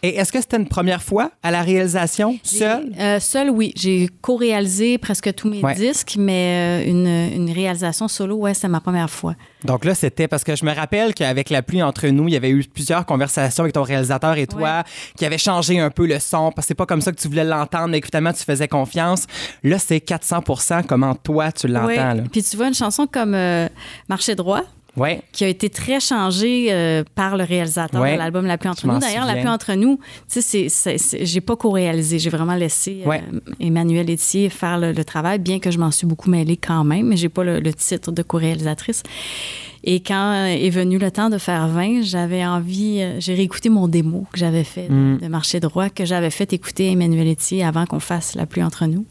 Et 0.01 0.15
est-ce 0.17 0.31
que 0.31 0.39
c'était 0.41 0.57
une 0.57 0.67
première 0.67 1.01
fois 1.01 1.31
à 1.43 1.51
la 1.51 1.61
réalisation, 1.61 2.37
seule? 2.43 2.91
Euh, 2.99 3.19
seule, 3.19 3.49
oui. 3.49 3.71
J'ai 3.75 4.09
co-réalisé 4.21 4.97
presque 4.97 5.33
tous 5.35 5.49
mes 5.49 5.61
Ouais. 5.63 5.75
disques, 5.75 6.15
mais 6.17 6.83
euh, 6.85 6.89
une, 6.89 7.07
une 7.07 7.51
réalisation 7.51 8.07
solo, 8.07 8.35
ouais, 8.35 8.53
c'est 8.53 8.67
ma 8.67 8.81
première 8.81 9.09
fois. 9.09 9.35
Donc 9.63 9.85
là, 9.85 9.95
c'était 9.95 10.27
parce 10.27 10.43
que 10.43 10.55
je 10.55 10.65
me 10.65 10.73
rappelle 10.73 11.13
qu'avec 11.13 11.49
la 11.49 11.61
pluie 11.61 11.81
entre 11.81 12.07
nous, 12.07 12.27
il 12.27 12.33
y 12.33 12.37
avait 12.37 12.49
eu 12.49 12.63
plusieurs 12.65 13.05
conversations 13.05 13.63
avec 13.63 13.73
ton 13.73 13.83
réalisateur 13.83 14.37
et 14.37 14.45
toi 14.47 14.83
qui 15.17 15.25
avaient 15.25 15.37
changé 15.37 15.79
un 15.79 15.89
peu 15.89 16.05
le 16.05 16.19
son 16.19 16.51
parce 16.51 16.65
que 16.65 16.69
c'est 16.69 16.75
pas 16.75 16.85
comme 16.85 17.01
ça 17.01 17.11
que 17.13 17.19
tu 17.21 17.27
voulais 17.29 17.45
l'entendre, 17.45 17.87
mais 17.89 18.01
que 18.01 18.07
finalement 18.07 18.33
tu 18.33 18.43
faisais 18.43 18.67
confiance. 18.67 19.25
Là, 19.63 19.79
c'est 19.79 19.97
400% 20.05 20.83
comment 20.85 21.15
toi 21.15 21.51
tu 21.51 21.67
l'entends. 21.67 21.87
Ouais. 22.17 22.23
Puis 22.31 22.43
tu 22.43 22.57
vois, 22.57 22.67
une 22.67 22.73
chanson 22.73 23.07
comme 23.07 23.33
euh, 23.35 23.69
Marcher 24.09 24.35
droit, 24.35 24.63
Ouais. 24.95 25.21
qui 25.31 25.43
a 25.43 25.47
été 25.47 25.69
très 25.69 25.99
changée 25.99 26.67
euh, 26.71 27.03
par 27.15 27.35
le 27.35 27.43
réalisateur 27.43 27.99
Ouais. 28.01 28.13
de 28.13 28.17
l'album 28.19 28.45
La 28.45 28.57
pluie 28.57 28.69
entre 28.69 28.85
nous. 28.85 28.99
D'ailleurs, 28.99 29.25
La 29.25 29.35
pluie 29.35 29.47
entre 29.49 29.73
nous, 29.73 29.99
tu 30.31 30.41
sais, 30.41 30.67
j'ai 31.21 31.41
pas 31.41 31.55
co-réalisé. 31.55 32.19
J'ai 32.19 32.29
vraiment 32.29 32.53
laissé 32.55 33.01
euh. 33.07 33.17
Emmanuel 33.59 34.09
Etier 34.09 34.49
faire 34.49 34.77
le, 34.77 34.91
le 34.91 35.03
travail, 35.03 35.39
bien 35.39 35.59
que 35.59 35.71
je 35.71 35.79
m'en 35.79 35.89
suis 35.91 36.05
beaucoup 36.05 36.29
mêlée 36.29 36.57
quand 36.57 36.83
même, 36.83 37.07
mais 37.07 37.17
j'ai 37.17 37.29
pas 37.29 37.43
le, 37.43 37.59
le 37.59 37.73
titre 37.73 38.11
de 38.11 38.21
co-réalisatrice. 38.21 39.01
Et 39.85 39.99
quand 39.99 40.45
est 40.45 40.69
venu 40.69 40.97
le 40.97 41.11
temps 41.11 41.29
de 41.29 41.37
faire 41.37 41.67
20, 41.67 42.03
j'avais 42.03 42.45
envie, 42.45 42.99
euh, 43.01 43.19
j'ai 43.19 43.33
réécouté 43.33 43.67
mon 43.69 43.87
démo 43.89 44.25
que 44.31 44.37
j'avais 44.39 44.63
fait 44.63 44.87
de- 44.87 44.93
Mm. 44.93 45.17
de 45.17 45.27
Marcher 45.27 45.59
droit, 45.59 45.89
que 45.89 46.05
j'avais 46.05 46.29
fait 46.29 46.53
écouter 46.53 46.87
à 46.87 46.91
Emmanuel 46.91 47.27
Etier 47.27 47.63
avant 47.65 47.85
qu'on 47.85 47.99
fasse 47.99 48.35
La 48.35 48.45
pluie 48.45 48.63
entre 48.63 48.85
nous. 48.85 49.05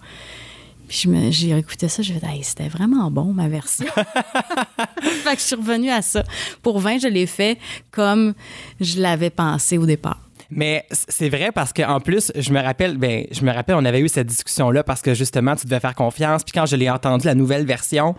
Puis 0.92 1.32
j'ai 1.32 1.56
écouté 1.56 1.88
ça, 1.88 2.02
j'ai 2.02 2.12
fait, 2.12 2.26
Hey, 2.26 2.44
c'était 2.44 2.68
vraiment 2.68 3.10
bon, 3.10 3.32
ma 3.32 3.48
version. 3.48 3.86
fait 5.02 5.34
que 5.34 5.40
je 5.40 5.46
suis 5.46 5.56
revenue 5.56 5.88
à 5.88 6.02
ça. 6.02 6.22
Pour 6.60 6.80
20, 6.80 6.98
je 6.98 7.08
l'ai 7.08 7.26
fait 7.26 7.58
comme 7.90 8.34
je 8.78 9.00
l'avais 9.00 9.30
pensé 9.30 9.78
au 9.78 9.86
départ. 9.86 10.20
Mais 10.54 10.84
c'est 10.90 11.28
vrai 11.28 11.50
parce 11.52 11.72
qu'en 11.72 12.00
plus, 12.00 12.32
je 12.36 12.52
me 12.52 12.60
rappelle, 12.60 12.96
ben, 12.98 13.24
je 13.30 13.44
me 13.44 13.52
rappelle, 13.52 13.76
on 13.76 13.84
avait 13.84 14.00
eu 14.00 14.08
cette 14.08 14.26
discussion-là 14.26 14.82
parce 14.84 15.02
que 15.02 15.14
justement, 15.14 15.56
tu 15.56 15.66
devais 15.66 15.80
faire 15.80 15.94
confiance. 15.94 16.44
Puis 16.44 16.52
quand 16.52 16.66
je 16.66 16.76
l'ai 16.76 16.90
entendu, 16.90 17.26
la 17.26 17.34
nouvelle 17.34 17.64
version, 17.66 18.14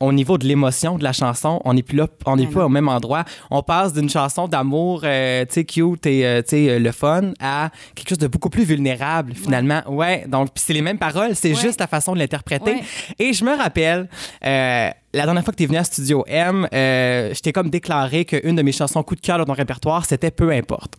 au 0.00 0.12
niveau 0.12 0.38
de 0.38 0.46
l'émotion 0.46 0.98
de 0.98 1.04
la 1.04 1.12
chanson, 1.12 1.60
on 1.64 1.74
n'est 1.74 1.82
plus 1.82 1.96
là, 1.96 2.06
on 2.26 2.36
n'est 2.36 2.46
plus 2.46 2.60
au 2.60 2.68
même 2.68 2.88
endroit. 2.88 3.24
On 3.50 3.62
passe 3.62 3.92
d'une 3.92 4.08
chanson 4.10 4.48
d'amour, 4.48 5.02
euh, 5.04 5.44
tu 5.46 5.54
sais, 5.54 5.64
cute 5.64 6.06
et, 6.06 6.26
euh, 6.26 6.42
tu 6.42 6.50
sais, 6.50 6.68
euh, 6.70 6.78
le 6.78 6.92
fun, 6.92 7.32
à 7.40 7.70
quelque 7.94 8.08
chose 8.10 8.18
de 8.18 8.26
beaucoup 8.26 8.50
plus 8.50 8.64
vulnérable, 8.64 9.34
finalement. 9.34 9.82
Ouais. 9.88 10.24
donc, 10.28 10.52
puis 10.54 10.64
c'est 10.66 10.72
les 10.72 10.82
mêmes 10.82 10.98
paroles, 10.98 11.34
c'est 11.34 11.50
Ouais. 11.50 11.54
juste 11.60 11.80
la 11.80 11.86
façon 11.86 12.12
de 12.14 12.18
l'interpréter. 12.18 12.72
Ouais. 12.72 12.82
Et 13.18 13.32
je 13.32 13.44
me 13.44 13.56
rappelle, 13.56 14.08
euh, 14.44 14.90
la 15.14 15.24
dernière 15.24 15.42
fois 15.42 15.52
que 15.52 15.56
tu 15.56 15.62
es 15.62 15.66
venu 15.66 15.78
à 15.78 15.84
Studio 15.84 16.22
M, 16.26 16.68
euh, 16.72 17.32
je 17.32 17.40
t'ai 17.40 17.52
comme 17.52 17.70
déclaré 17.70 18.26
qu'une 18.26 18.56
de 18.56 18.62
mes 18.62 18.72
chansons 18.72 19.02
coup 19.02 19.14
de 19.14 19.20
cœur 19.20 19.38
de 19.38 19.44
ton 19.44 19.54
répertoire, 19.54 20.04
c'était 20.04 20.30
Peu 20.30 20.50
importe. 20.50 20.94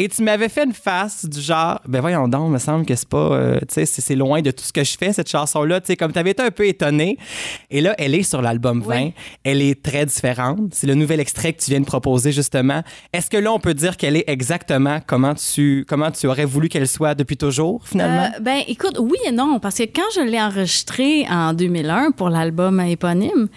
Et 0.00 0.08
tu 0.08 0.22
m'avais 0.22 0.48
fait 0.48 0.64
une 0.64 0.72
face 0.72 1.26
du 1.26 1.40
genre, 1.40 1.80
ben 1.86 2.00
voyons 2.00 2.26
donc, 2.26 2.50
me 2.50 2.58
semble 2.58 2.84
que 2.84 2.96
c'est 2.96 3.08
pas, 3.08 3.18
euh, 3.18 3.60
tu 3.60 3.74
sais, 3.74 3.86
c'est 3.86 4.16
loin 4.16 4.42
de 4.42 4.50
tout 4.50 4.64
ce 4.64 4.72
que 4.72 4.82
je 4.82 4.96
fais, 4.98 5.12
cette 5.12 5.30
chanson-là. 5.30 5.80
Tu 5.80 5.88
sais, 5.88 5.96
comme 5.96 6.12
tu 6.12 6.18
avais 6.18 6.30
été 6.30 6.42
un 6.42 6.50
peu 6.50 6.66
étonné. 6.66 7.18
Et 7.70 7.80
là, 7.80 7.94
elle 7.98 8.16
est 8.16 8.24
sur 8.24 8.42
l'album 8.42 8.82
20. 8.82 8.96
Oui. 8.96 9.14
Elle 9.44 9.62
est 9.62 9.80
très 9.80 10.06
différente. 10.06 10.58
C'est 10.72 10.88
le 10.88 10.94
nouvel 10.94 11.20
extrait 11.20 11.52
que 11.52 11.62
tu 11.62 11.70
viens 11.70 11.80
de 11.80 11.86
proposer, 11.86 12.32
justement. 12.32 12.82
Est-ce 13.12 13.30
que 13.30 13.36
là, 13.36 13.52
on 13.52 13.60
peut 13.60 13.74
dire 13.74 13.96
qu'elle 13.96 14.16
est 14.16 14.28
exactement 14.28 14.98
comment 15.06 15.34
tu, 15.34 15.84
comment 15.88 16.10
tu 16.10 16.26
aurais 16.26 16.46
voulu 16.46 16.68
qu'elle 16.68 16.88
soit 16.88 17.14
depuis 17.14 17.36
toujours, 17.36 17.86
finalement? 17.86 18.24
Euh, 18.34 18.40
ben, 18.40 18.62
écoute, 18.66 18.98
oui 18.98 19.18
et 19.24 19.30
non, 19.30 19.60
parce 19.60 19.76
que 19.76 19.84
quand 19.84 20.02
je 20.16 20.22
l'ai 20.22 20.40
enregistré 20.40 21.26
en 21.30 21.52
2001 21.52 22.10
pour 22.10 22.28
l'album 22.28 22.80
éponyme, 22.80 23.48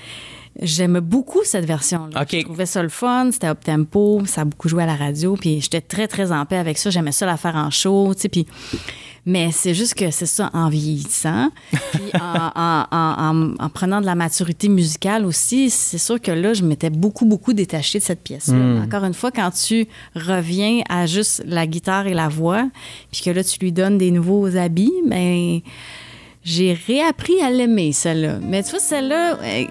j'aimais 0.61 1.01
beaucoup 1.01 1.41
cette 1.43 1.65
version-là. 1.65 2.21
Je 2.39 2.45
trouvais 2.45 2.65
ça 2.65 2.81
le 2.81 2.89
fun, 2.89 3.29
c'était 3.31 3.47
up 3.47 3.63
tempo, 3.63 4.21
ça 4.25 4.41
a 4.41 4.45
beaucoup 4.45 4.69
joué 4.69 4.83
à 4.83 4.85
la 4.85 4.95
radio, 4.95 5.35
puis 5.35 5.59
j'étais 5.61 5.81
très, 5.81 6.07
très 6.07 6.31
en 6.31 6.45
paix 6.45 6.57
avec 6.57 6.77
ça. 6.77 6.89
J'aimais 6.89 7.11
ça 7.11 7.25
la 7.25 7.37
faire 7.37 7.55
en 7.55 7.69
show, 7.71 8.13
tu 8.15 8.21
sais, 8.21 8.29
puis... 8.29 8.45
Mais 9.27 9.51
c'est 9.51 9.73
juste 9.73 9.95
que 9.95 10.11
c'est 10.11 10.27
ça, 10.27 10.51
en 10.53 10.69
vieillissant, 10.69 11.49
puis 11.71 12.11
en, 12.13 12.51
en- 12.55 12.85
en- 12.91 13.15
en- 13.49 13.55
en 13.59 13.69
prenant 13.69 13.99
de 13.99 14.05
la 14.05 14.13
maturité 14.13 14.69
musicale 14.69 15.25
aussi, 15.25 15.71
c'est 15.71 15.97
sûr 15.97 16.21
que 16.21 16.29
là, 16.31 16.53
je 16.53 16.63
m'étais 16.63 16.91
beaucoup, 16.91 17.25
beaucoup 17.25 17.53
détachée 17.53 17.97
de 17.97 18.03
cette 18.03 18.21
pièce-là. 18.21 18.83
Encore 18.83 19.03
une 19.03 19.15
fois, 19.15 19.31
quand 19.31 19.49
tu 19.49 19.87
reviens 20.13 20.81
à 20.89 21.07
juste 21.07 21.41
la 21.47 21.65
guitare 21.65 22.05
et 22.05 22.13
la 22.13 22.27
voix, 22.27 22.69
puis 23.11 23.23
que 23.23 23.31
là, 23.31 23.43
tu 23.43 23.57
lui 23.61 23.71
donnes 23.71 23.97
des 23.97 24.11
nouveaux 24.11 24.55
habits, 24.57 24.93
ben 25.07 25.59
j'ai 26.45 26.77
réappris 26.87 27.41
à 27.41 27.49
l'aimer, 27.49 27.91
celle-là. 27.91 28.37
Mais 28.41 28.63
tu 28.63 28.69
vois, 28.69 28.79
celle-là, 28.79 29.37
euh, 29.41 29.65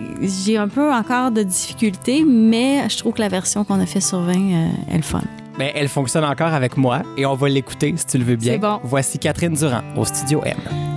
j'ai 0.45 0.57
un 0.57 0.69
peu 0.69 0.93
encore 0.93 1.31
de 1.31 1.45
difficultés, 1.45 2.25
mais 2.27 2.89
je 2.91 2.99
trouve 2.99 3.15
que 3.15 3.21
la 3.21 3.29
version 3.29 3.65
qu'on 3.65 3.81
a 3.81 3.87
fait 3.87 4.01
sur 4.01 4.21
20 4.21 4.33
euh, 4.33 4.69
est 4.93 4.97
le 4.97 5.03
fun. 5.03 5.23
Ben, 5.57 5.71
elle 5.73 5.89
fonctionne 5.89 6.25
encore 6.25 6.53
avec 6.53 6.77
moi 6.77 7.03
et 7.17 7.25
on 7.27 7.35
va 7.35 7.49
l'écouter 7.49 7.95
si 7.97 8.07
tu 8.07 8.19
le 8.19 8.25
veux 8.25 8.37
bien. 8.37 8.55
C'est 8.55 8.59
bon. 8.59 8.81
Voici 8.83 9.21
Catherine 9.21 9.55
Durand 9.55 9.83
au 9.97 10.05
Studio 10.05 10.43
M. 10.45 10.94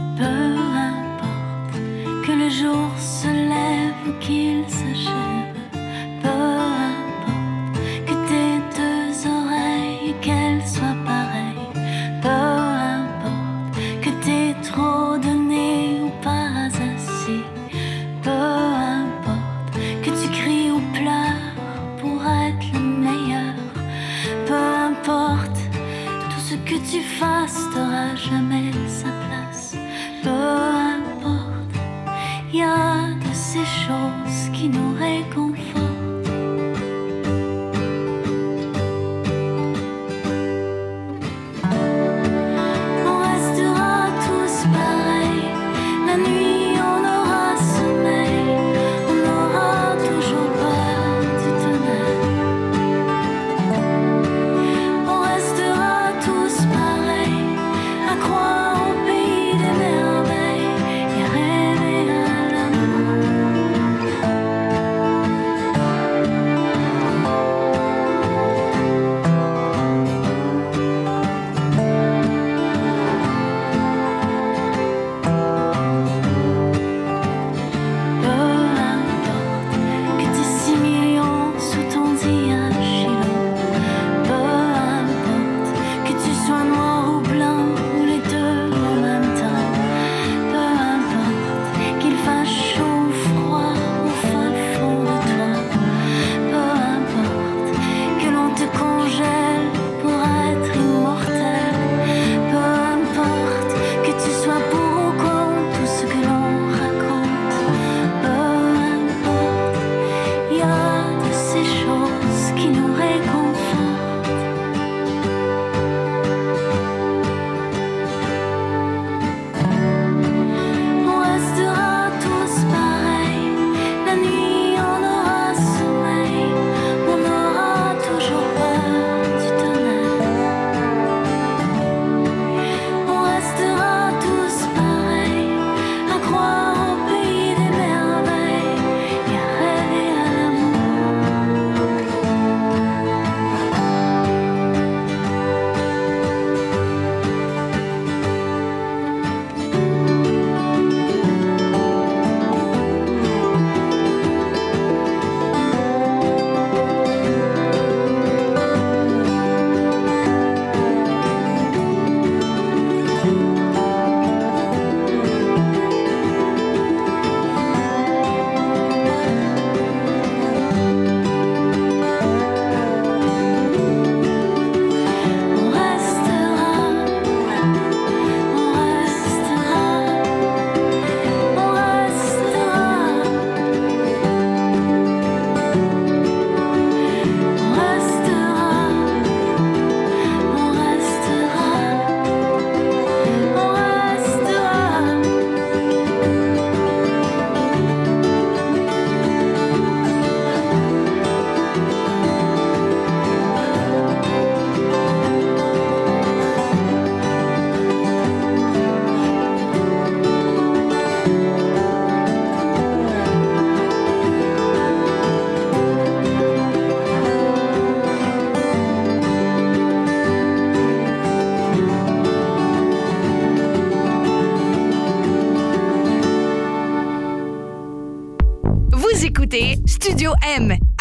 ces 33.88 34.17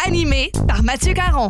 Animé 0.05 0.51
par 0.67 0.83
Mathieu 0.83 1.13
Caron. 1.15 1.49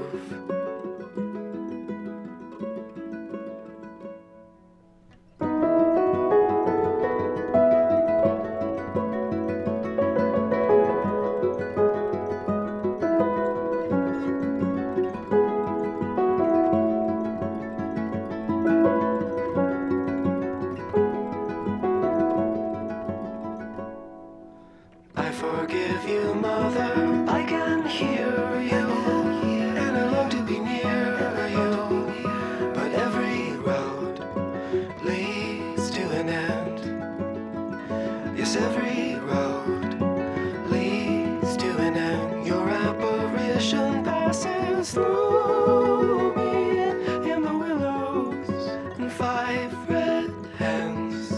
Red 49.89 50.31
hens. 50.57 51.31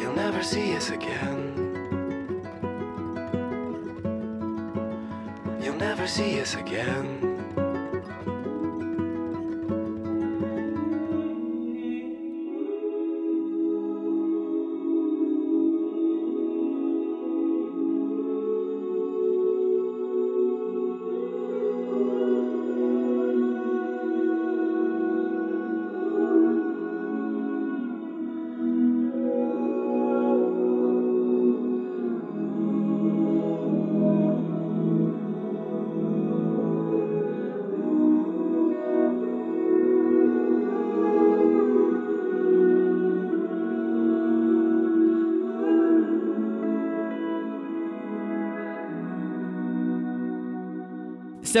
You'll 0.00 0.14
never 0.14 0.42
see 0.42 0.76
us 0.76 0.90
again. 0.90 1.40
You'll 5.62 5.76
never 5.76 6.06
see 6.06 6.40
us 6.40 6.54
again. 6.54 7.29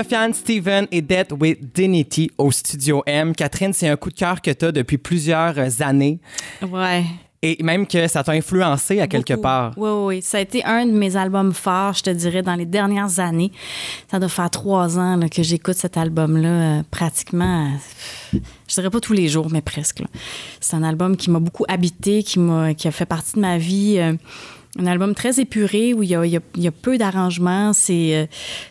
Sofiane 0.02 0.32
Steven 0.32 0.86
et 0.90 1.02
Dead 1.02 1.26
with 1.38 1.58
Dignity 1.74 2.30
au 2.38 2.50
Studio 2.50 3.02
M. 3.04 3.34
Catherine, 3.34 3.74
c'est 3.74 3.86
un 3.86 3.96
coup 3.96 4.08
de 4.08 4.14
cœur 4.14 4.40
que 4.40 4.50
tu 4.50 4.64
as 4.64 4.72
depuis 4.72 4.96
plusieurs 4.96 5.54
années 5.82 6.18
Ouais. 6.66 7.04
et 7.42 7.62
même 7.62 7.86
que 7.86 8.08
ça 8.08 8.24
t'a 8.24 8.32
influencé 8.32 8.98
à 9.00 9.06
quelque 9.06 9.34
Beaucoup. 9.34 9.42
part. 9.42 9.72
Oui, 9.76 9.90
oui, 9.90 10.04
oui. 10.16 10.22
Ça 10.22 10.38
a 10.38 10.40
été 10.40 10.64
un 10.64 10.86
de 10.86 10.92
mes 10.92 11.16
albums 11.16 11.52
forts, 11.52 11.92
je 11.92 12.04
te 12.04 12.10
dirais, 12.10 12.40
dans 12.40 12.54
les 12.54 12.64
dernières 12.64 13.20
années. 13.20 13.52
Ça 14.10 14.18
doit 14.18 14.30
faire 14.30 14.48
trois 14.48 14.98
ans 14.98 15.16
là, 15.16 15.28
que 15.28 15.42
j'écoute 15.42 15.76
cet 15.76 15.98
album-là, 15.98 16.48
euh, 16.48 16.82
pratiquement, 16.90 17.66
euh, 18.32 18.38
je 18.68 18.74
dirais 18.74 18.88
pas 18.88 19.00
tous 19.00 19.12
les 19.12 19.28
jours, 19.28 19.48
mais 19.50 19.60
presque. 19.60 20.02
C'est 20.60 20.76
un 20.76 20.82
album 20.82 21.14
qui 21.18 21.30
m'a 21.30 21.40
beaucoup 21.40 21.66
habité, 21.68 22.22
qui, 22.22 22.38
m'a, 22.38 22.72
qui 22.72 22.88
a 22.88 22.90
fait 22.90 23.04
partie 23.06 23.34
de 23.34 23.40
ma 23.40 23.58
vie. 23.58 23.96
euh, 23.98 24.14
un 24.78 24.86
album 24.86 25.14
très 25.14 25.40
épuré 25.40 25.94
où 25.94 26.02
il 26.04 26.10
y 26.10 26.14
a, 26.14 26.24
il 26.24 26.30
y 26.30 26.36
a- 26.36 26.40
il 26.56 26.62
y 26.62 26.68
a 26.68 26.70
peu 26.70 26.96
d'arrangements. 26.96 27.72
C'est 27.72 28.14
euh, 28.14 28.26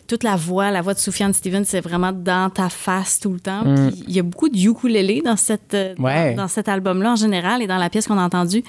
toute 0.06 0.22
la 0.24 0.34
voix, 0.36 0.70
la 0.70 0.80
voix 0.80 0.94
de 0.94 0.98
Soufiane 0.98 1.34
Stevens, 1.34 1.64
c'est 1.66 1.80
vraiment 1.82 2.10
dans 2.12 2.48
ta 2.50 2.70
face 2.70 3.20
tout 3.20 3.32
le 3.32 3.40
temps. 3.40 3.62
Puis 3.90 4.04
il 4.08 4.14
y 4.14 4.18
a 4.18 4.22
beaucoup 4.22 4.48
de 4.48 4.56
ukulélé 4.58 5.20
dans, 5.22 5.36
cette, 5.36 5.74
euh, 5.74 5.94
dans, 6.34 6.48
cet 6.48 6.68
album-là 6.68 7.12
en 7.12 7.16
général 7.16 7.60
et 7.62 7.66
dans 7.66 7.76
la 7.76 7.90
pièce 7.90 8.06
qu'on 8.06 8.16
a 8.18 8.22
entendue. 8.24 8.64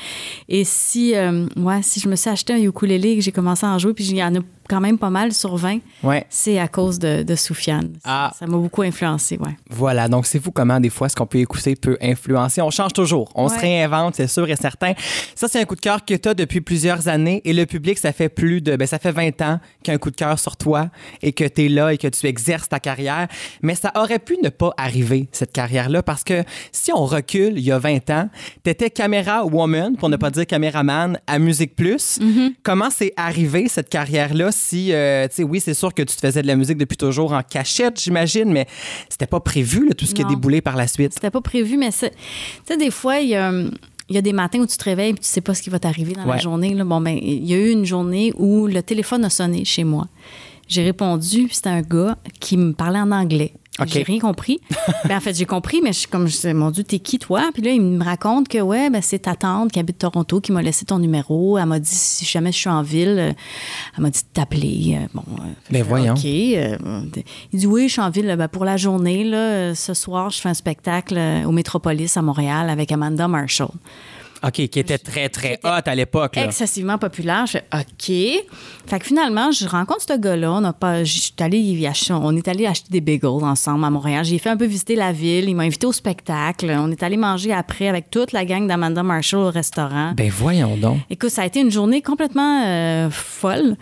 Et 0.50 0.64
si, 0.66 1.16
euh, 1.16 1.46
ouais, 1.56 1.80
si 1.84 2.00
je 2.02 2.10
me 2.10 2.16
suis 2.18 2.30
acheté 2.30 2.54
un 2.54 2.62
ukulélé 2.62 3.12
et 3.12 3.16
que 3.16 3.22
j'ai 3.22 3.32
commencé 3.32 3.66
à 3.66 3.70
en 3.70 3.80
jouer, 3.80 3.94
puis 3.94 4.06
il 4.06 4.18
y 4.18 4.24
en 4.24 4.36
a 4.36 4.40
quand 4.72 4.80
même 4.80 4.98
pas 4.98 5.10
mal 5.10 5.34
sur 5.34 5.58
20, 5.58 5.80
Ouais. 6.04 6.26
c'est 6.30 6.58
à 6.58 6.68
cause 6.70 6.98
de, 6.98 7.24
de 7.24 7.36
Soufiane. 7.36 7.90
Ça- 7.96 8.00
Ah. 8.06 8.32
Ça 8.40 8.48
m'a 8.48 8.58
beaucoup 8.58 8.82
influencé, 8.84 9.38
ouais. 9.38 9.56
Voilà, 9.70 10.08
donc 10.08 10.26
c'est 10.26 10.40
fou 10.42 10.52
comment 10.52 10.80
des 10.80 10.90
fois 10.90 11.10
ce 11.10 11.16
qu'on 11.16 11.26
peut 11.26 11.40
écouter 11.40 11.76
peut 11.76 11.98
influencer. 12.02 12.62
On 12.62 12.70
change 12.72 12.94
toujours, 12.94 13.30
on 13.36 13.50
se 13.50 13.60
réinvente, 13.60 14.16
c'est 14.16 14.28
sûr 14.28 14.50
et 14.50 14.56
certain. 14.56 14.94
Ça, 15.36 15.48
c'est 15.50 15.60
un 15.60 15.66
coup 15.66 15.76
de 15.76 15.82
cœur 15.82 16.06
que 16.06 16.14
tu 16.14 16.30
as 16.30 16.34
depuis 16.34 16.62
plusieurs 16.62 17.08
années 17.10 17.42
et 17.46 17.54
le 17.54 17.66
public, 17.66 17.98
ça 17.98 18.14
fait 18.14 18.30
plus 18.30 18.62
de, 18.62 18.76
ben, 18.78 18.88
ça 18.88 19.00
fait 19.00 19.12
20 19.12 19.42
ans 19.42 19.60
qu'il 19.84 19.92
y 19.92 19.92
a 19.92 19.96
un 19.96 19.98
coup 19.98 20.12
de 20.12 20.16
cœur 20.16 20.40
sur 20.40 20.56
toi 20.58 20.90
et 21.22 21.34
que 21.34 21.44
tu 21.44 21.66
es 21.66 21.70
là 21.70 21.92
et 21.94 21.98
que 21.98 22.08
tu 22.08 22.26
exerces 22.28 22.70
ta 22.70 22.80
carrière. 22.80 23.28
Mais 23.62 23.76
ça 23.76 23.92
aurait 23.96 24.20
pu 24.20 24.38
ne 24.44 24.50
pas 24.50 24.72
arriver, 24.78 25.28
cette 25.32 25.52
carrière-là, 25.52 26.02
parce 26.04 26.24
que 26.24 26.44
si 26.72 26.92
on 26.94 27.06
recule 27.06 27.54
il 27.58 27.64
y 27.64 27.72
a 27.72 27.80
20 27.80 28.10
ans, 28.12 28.30
tu 28.64 28.70
étais 28.70 28.90
caméra 28.90 29.46
woman, 29.46 29.98
pour 29.98 30.10
ne 30.10 30.16
pas 30.18 30.30
dire 30.32 30.46
caméraman, 30.48 31.20
à 31.28 31.40
Musique 31.40 31.76
Plus. 31.76 32.20
Comment 32.64 32.90
c'est 32.90 33.14
arrivé 33.18 33.68
cette 33.68 33.90
carrière-là? 33.90 34.52
Si, 34.62 34.94
euh, 34.94 35.28
tu 35.28 35.36
sais, 35.36 35.44
oui, 35.44 35.60
c'est 35.60 35.74
sûr 35.74 35.94
que 35.94 36.04
tu 36.04 36.16
te 36.16 36.22
faisais 36.22 36.42
de 36.42 36.48
la 36.48 36.56
musique 36.56 36.78
depuis 36.78 36.98
toujours 36.98 37.34
en 37.34 37.42
cachette, 37.42 38.00
j'imagine, 38.00 38.52
mais 38.52 38.68
c'était 39.10 39.28
pas 39.28 39.40
prévu, 39.40 39.88
là, 39.88 39.94
tout 39.94 40.06
ce 40.06 40.14
qui 40.14 40.22
a 40.22 40.26
déboulé 40.26 40.62
par 40.62 40.76
la 40.76 40.88
suite. 40.88 41.14
C'était 41.14 41.32
pas 41.32 41.42
prévu, 41.42 41.78
mais 41.78 41.92
tu 41.92 42.08
sais, 42.66 42.78
des 42.78 42.92
fois, 42.92 43.20
il 43.20 43.30
y 43.30 43.36
a. 43.36 43.52
Il 44.10 44.16
y 44.16 44.18
a 44.18 44.22
des 44.22 44.34
matins 44.34 44.60
où 44.60 44.68
tu 44.68 44.76
te 44.76 44.84
réveilles 44.84 45.12
et 45.12 45.14
tu 45.14 45.20
sais 45.22 45.40
pas 45.40 45.54
ce 45.54 45.62
qui 45.62 45.70
va 45.70 45.80
t'arriver 45.80 46.12
dans 46.12 46.26
la 46.26 46.38
journée. 46.38 46.74
Là. 46.74 46.84
Bon, 46.84 47.00
ben, 47.00 47.18
il 47.22 47.46
y 47.46 47.54
a 47.54 47.58
eu 47.58 47.70
une 47.70 47.86
journée 47.86 48.34
où 48.36 48.68
le 48.68 48.84
téléphone 48.84 49.24
a 49.24 49.30
sonné 49.30 49.64
chez 49.64 49.86
moi. 49.86 50.08
J'ai 50.68 50.84
répondu, 50.84 51.48
c'était 51.50 51.70
un 51.70 51.82
gars 51.82 52.18
qui 52.42 52.58
me 52.58 52.74
parlait 52.74 53.00
en 53.00 53.12
anglais. 53.12 53.54
J'ai 53.88 54.04
rien 54.04 54.20
compris. 54.20 54.60
ben, 55.06 55.18
en 55.18 55.20
fait, 55.20 55.36
j'ai 55.36 55.46
compris, 55.46 55.82
mais 55.84 55.94
je 55.94 56.00
suis 56.00 56.08
comme, 56.08 56.28
je 56.28 56.34
disais, 56.34 56.54
mon 56.54 56.72
Dieu, 56.72 56.84
t'es 56.84 57.00
qui, 57.00 57.20
toi? 57.20 57.50
Puis 57.54 57.62
là, 57.62 57.72
il 57.72 57.82
me 57.82 58.04
raconte 58.04 58.48
que, 58.48 58.60
ouais, 58.60 58.90
ben, 58.90 59.02
c'est 59.02 59.20
ta 59.20 59.36
tante 59.36 59.72
qui 59.72 59.80
habite 59.80 59.98
Toronto 60.00 60.42
qui 60.42 60.52
m'a 60.52 60.62
laissé 60.62 60.86
ton 60.86 61.00
numéro. 61.00 61.58
Elle 61.58 61.66
m'a 61.66 61.80
dit, 61.80 61.90
si 61.90 62.26
jamais 62.26 62.52
je 62.52 62.58
suis 62.58 62.70
en 62.70 62.82
ville, 62.82 63.18
euh, 63.20 63.34
elle 63.98 64.04
m'a 64.04 64.10
dit 64.10 64.22
de 64.22 64.34
t'appeler. 64.34 64.98
Euh, 65.02 65.08
Bon, 65.14 65.24
euh, 65.40 65.44
Ben, 65.70 65.84
voyons. 65.84 66.14
OK. 66.14 66.24
il 66.24 66.80
dit, 67.54 67.68
oui, 67.68 67.88
je 67.88 67.94
suis 67.94 68.02
en 68.02 68.10
ville 68.10 68.34
ben, 68.38 68.48
pour 68.48 68.66
la 68.66 68.78
journée. 68.78 69.24
Là, 69.24 69.76
ce 69.76 69.94
soir, 69.94 70.30
je 70.30 70.40
fais 70.40 70.50
un 70.50 70.54
spectacle 70.54 71.20
au 71.46 71.52
Métropolis 71.52 72.16
à 72.18 72.22
Montréal 72.22 72.70
avec 72.70 72.92
Amanda 72.92 73.28
Marshall. 73.28 73.72
OK, 74.44 74.54
qui 74.54 74.80
était 74.80 74.98
très, 74.98 75.30
très 75.30 75.60
hot 75.64 75.82
à 75.86 75.96
l'époque. 75.96 76.38
Excessivement 76.38 76.98
populaire. 76.98 77.46
Je 77.46 77.52
fais 77.54 77.66
OK. 77.74 78.46
Fait 78.88 79.00
que 79.00 79.06
finalement, 79.06 79.52
je 79.52 79.68
rencontre 79.68 80.02
ce 80.08 80.18
gars-là. 80.18 80.52
On, 80.54 80.64
a 80.64 80.74
pas, 80.74 81.04
je 81.04 81.20
suis 81.20 81.34
allée 81.40 81.60
y 81.60 81.86
acheter- 81.86 82.14
on 82.14 82.36
est 82.36 82.48
allé 82.48 82.66
acheter 82.66 82.90
des 82.90 83.02
bagels 83.02 83.44
ensemble 83.44 83.86
à 83.86 83.90
Montréal. 83.90 84.26
J'ai 84.26 84.40
fait 84.40 84.50
un 84.50 84.58
peu 84.58 84.66
visiter 84.66 84.96
la 84.96 85.12
ville. 85.12 85.48
Il 85.48 85.56
m'a 85.56 85.64
invité 85.64 85.86
au 85.86 85.94
spectacle. 85.94 86.74
On 86.76 86.92
est 86.92 87.04
allé 87.04 87.18
manger 87.18 87.54
après 87.54 87.88
avec 87.88 88.10
toute 88.10 88.32
la 88.32 88.46
gang 88.46 88.68
d'Amanda 88.68 89.04
Marshall 89.04 89.42
au 89.42 89.52
restaurant. 89.52 90.14
Ben 90.16 90.30
voyons 90.30 90.76
donc. 90.76 91.00
Écoute, 91.10 91.30
ça 91.30 91.44
a 91.44 91.46
été 91.46 91.60
une 91.62 91.72
journée 91.72 92.02
complètement 92.02 92.64
euh, 92.66 93.10
folle. 93.12 93.76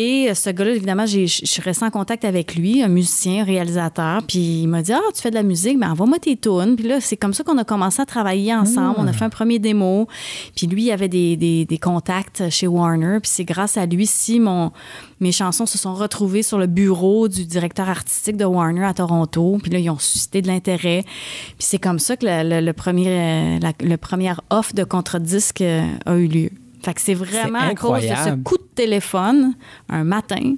Et 0.00 0.30
euh, 0.30 0.34
ce 0.34 0.50
gars-là, 0.50 0.70
évidemment, 0.76 1.06
je 1.06 1.26
suis 1.26 1.60
restée 1.60 1.84
en 1.84 1.90
contact 1.90 2.24
avec 2.24 2.54
lui, 2.54 2.84
un 2.84 2.88
musicien, 2.88 3.42
un 3.42 3.44
réalisateur. 3.44 4.22
Puis 4.22 4.38
il 4.62 4.68
m'a 4.68 4.80
dit 4.80 4.92
Ah, 4.92 5.00
tu 5.12 5.20
fais 5.20 5.30
de 5.30 5.34
la 5.34 5.42
musique, 5.42 5.76
ben 5.76 5.90
envoie-moi 5.90 6.20
tes 6.20 6.36
tunes. 6.36 6.76
Puis 6.76 6.86
là, 6.86 7.00
c'est 7.00 7.16
comme 7.16 7.34
ça 7.34 7.42
qu'on 7.42 7.58
a 7.58 7.64
commencé 7.64 8.00
à 8.00 8.06
travailler 8.06 8.54
ensemble. 8.54 8.94
On 8.98 9.08
a 9.08 9.12
fait 9.12 9.24
un 9.24 9.28
premier 9.28 9.58
démo. 9.58 10.06
Puis 10.54 10.68
lui, 10.68 10.84
il 10.84 10.92
avait 10.92 11.08
des, 11.08 11.36
des- 11.36 11.64
des 11.64 11.78
contacts 11.78 12.48
chez 12.48 12.68
Warner. 12.68 13.18
Puis 13.20 13.30
c'est 13.34 13.44
grâce 13.44 13.76
à 13.76 13.86
lui 13.86 14.06
si 14.06 14.38
mon, 14.38 14.70
mes 15.18 15.32
chansons 15.32 15.66
se 15.66 15.78
sont 15.78 15.94
retrouvées 15.94 16.44
sur 16.44 16.58
le 16.58 16.68
bureau 16.68 17.26
du 17.26 17.44
directeur 17.44 17.88
artistique 17.88 18.36
de 18.36 18.44
Warner 18.44 18.84
à 18.84 18.94
Toronto. 18.94 19.58
Puis 19.60 19.72
là, 19.72 19.80
ils 19.80 19.90
ont 19.90 19.98
suscité 19.98 20.42
de 20.42 20.46
l'intérêt. 20.46 21.02
Puis 21.04 21.66
c'est 21.68 21.78
comme 21.78 21.98
ça 21.98 22.16
que 22.16 22.24
le, 22.24 22.48
le- 22.48 22.64
le 22.64 22.72
premier, 22.72 23.08
euh, 23.08 23.58
la, 23.60 23.72
le 23.80 23.96
premier 23.96 24.32
offre 24.50 24.74
de 24.74 24.84
contre-disque 24.84 25.60
euh, 25.62 25.82
a 26.06 26.14
eu 26.16 26.28
lieu. 26.28 26.50
Fait 26.82 26.94
que 26.94 27.00
c'est 27.00 27.14
vraiment 27.14 27.58
à 27.58 27.74
cause 27.74 28.02
de 28.02 28.14
ce 28.14 28.34
coup 28.42 28.56
de 28.56 28.68
téléphone 28.74 29.54
un 29.88 30.04
matin. 30.04 30.54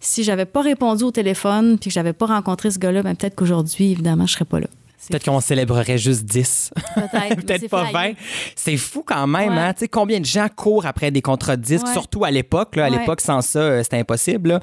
Si 0.00 0.24
j'avais 0.24 0.46
pas 0.46 0.62
répondu 0.62 1.04
au 1.04 1.10
téléphone 1.10 1.78
puis 1.78 1.90
que 1.90 1.94
j'avais 1.94 2.14
pas 2.14 2.26
rencontré 2.26 2.70
ce 2.70 2.78
gars-là, 2.78 3.02
ben 3.02 3.14
peut-être 3.14 3.34
qu'aujourd'hui, 3.34 3.90
évidemment, 3.90 4.26
je 4.26 4.32
serais 4.32 4.46
pas 4.46 4.60
là. 4.60 4.68
Peut-être 5.08 5.24
qu'on 5.24 5.40
célébrerait 5.40 5.98
juste 5.98 6.24
10. 6.24 6.70
peut-être. 6.94 7.36
Peut-être 7.46 7.68
pas 7.68 7.86
failli. 7.86 8.12
20. 8.14 8.18
C'est 8.54 8.76
fou 8.76 9.02
quand 9.04 9.26
même, 9.26 9.50
Ouais. 9.54 9.58
hein? 9.58 9.72
Tu 9.72 9.80
sais, 9.80 9.88
combien 9.88 10.20
de 10.20 10.24
gens 10.26 10.46
courent 10.54 10.86
après 10.86 11.10
des 11.10 11.22
contrats 11.22 11.56
de 11.56 11.62
disques, 11.62 11.86
Ouais. 11.86 11.92
surtout 11.92 12.24
à 12.24 12.30
l'époque. 12.30 12.76
Là. 12.76 12.84
À 12.86 12.90
Ouais. 12.90 12.98
l'époque, 12.98 13.20
sans 13.20 13.40
ça, 13.40 13.58
euh, 13.60 13.82
c'était 13.82 13.98
impossible. 13.98 14.60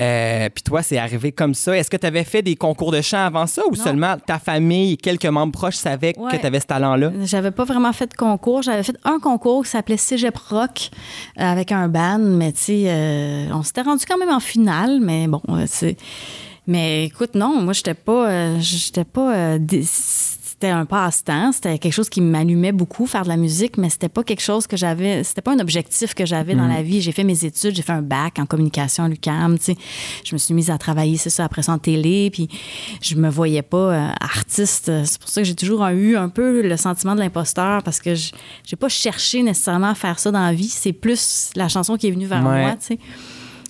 Euh, 0.00 0.48
Puis 0.54 0.62
toi, 0.62 0.82
c'est 0.82 0.98
arrivé 0.98 1.32
comme 1.32 1.54
ça. 1.54 1.76
Est-ce 1.76 1.90
que 1.90 1.96
tu 1.96 2.06
avais 2.06 2.24
fait 2.24 2.42
des 2.42 2.56
concours 2.56 2.92
de 2.92 3.00
chant 3.00 3.24
avant 3.26 3.46
ça 3.46 3.62
ou 3.70 3.76
Non. 3.76 3.82
seulement 3.84 4.16
ta 4.26 4.38
famille 4.38 4.92
et 4.94 4.96
quelques 4.96 5.26
membres 5.26 5.52
proches 5.52 5.76
savaient 5.76 6.12
que 6.14 6.36
tu 6.36 6.46
avais 6.46 6.60
ce 6.60 6.66
talent-là? 6.66 7.12
J'avais 7.24 7.50
pas 7.50 7.64
vraiment 7.64 7.92
fait 7.92 8.06
de 8.06 8.14
concours. 8.14 8.62
J'avais 8.62 8.82
fait 8.82 8.96
un 9.04 9.18
concours 9.18 9.64
qui 9.64 9.70
s'appelait 9.70 9.96
Cégep 9.96 10.36
Rock 10.36 10.90
euh, 11.38 11.42
avec 11.44 11.72
un 11.72 11.88
band, 11.88 12.18
mais 12.18 12.52
tu 12.52 12.60
sais, 12.62 12.84
euh, 12.86 13.46
on 13.52 13.62
s'était 13.62 13.82
rendu 13.82 14.04
quand 14.06 14.18
même 14.18 14.30
en 14.30 14.40
finale, 14.40 14.98
mais 15.00 15.26
bon, 15.26 15.42
euh, 15.50 15.64
c'est. 15.66 15.96
Mais 16.66 17.04
écoute, 17.06 17.34
non, 17.34 17.60
moi, 17.60 17.72
j'étais 17.72 17.94
pas. 17.94 18.28
euh, 18.30 18.56
j'étais 18.60 19.04
pas. 19.04 19.34
euh, 19.36 19.58
c'était 19.82 20.68
un 20.68 20.86
passe-temps, 20.86 21.50
c'était 21.52 21.78
quelque 21.78 21.92
chose 21.92 22.08
qui 22.08 22.20
m'allumait 22.22 22.70
beaucoup, 22.72 23.06
faire 23.06 23.24
de 23.24 23.28
la 23.28 23.36
musique, 23.36 23.76
mais 23.76 23.90
c'était 23.90 24.08
pas 24.08 24.22
quelque 24.22 24.40
chose 24.40 24.66
que 24.68 24.76
j'avais, 24.76 25.22
c'était 25.24 25.42
pas 25.42 25.52
un 25.52 25.58
objectif 25.58 26.14
que 26.14 26.24
j'avais 26.24 26.54
dans 26.54 26.68
la 26.68 26.80
vie. 26.80 27.02
J'ai 27.02 27.10
fait 27.12 27.24
mes 27.24 27.44
études, 27.44 27.74
j'ai 27.74 27.82
fait 27.82 27.92
un 27.92 28.00
bac 28.02 28.38
en 28.38 28.46
communication 28.46 29.04
à 29.04 29.08
l'UQAM, 29.08 29.58
tu 29.58 29.64
sais. 29.64 29.76
Je 30.24 30.32
me 30.34 30.38
suis 30.38 30.54
mise 30.54 30.70
à 30.70 30.78
travailler, 30.78 31.16
c'est 31.18 31.28
ça, 31.28 31.44
après 31.44 31.62
ça 31.62 31.72
en 31.72 31.78
télé, 31.78 32.30
puis 32.30 32.48
je 33.02 33.16
me 33.16 33.28
voyais 33.28 33.62
pas 33.62 33.76
euh, 33.94 34.08
artiste. 34.20 34.90
C'est 35.04 35.18
pour 35.20 35.28
ça 35.28 35.42
que 35.42 35.46
j'ai 35.46 35.56
toujours 35.56 35.84
eu 35.88 36.16
un 36.16 36.28
peu 36.30 36.62
le 36.62 36.76
sentiment 36.78 37.14
de 37.16 37.20
l'imposteur 37.20 37.82
parce 37.82 38.00
que 38.00 38.14
je- 38.14 38.30
j'ai 38.64 38.76
pas 38.76 38.88
cherché 38.88 39.42
nécessairement 39.42 39.88
à 39.90 39.94
faire 39.96 40.18
ça 40.20 40.30
dans 40.30 40.40
la 40.46 40.54
vie. 40.54 40.68
C'est 40.68 40.92
plus 40.92 41.50
la 41.56 41.68
chanson 41.68 41.96
qui 41.96 42.06
est 42.06 42.12
venue 42.12 42.26
vers 42.26 42.46
Ouais. 42.46 42.62
moi, 42.62 42.72
tu 42.80 42.86
sais. 42.86 42.98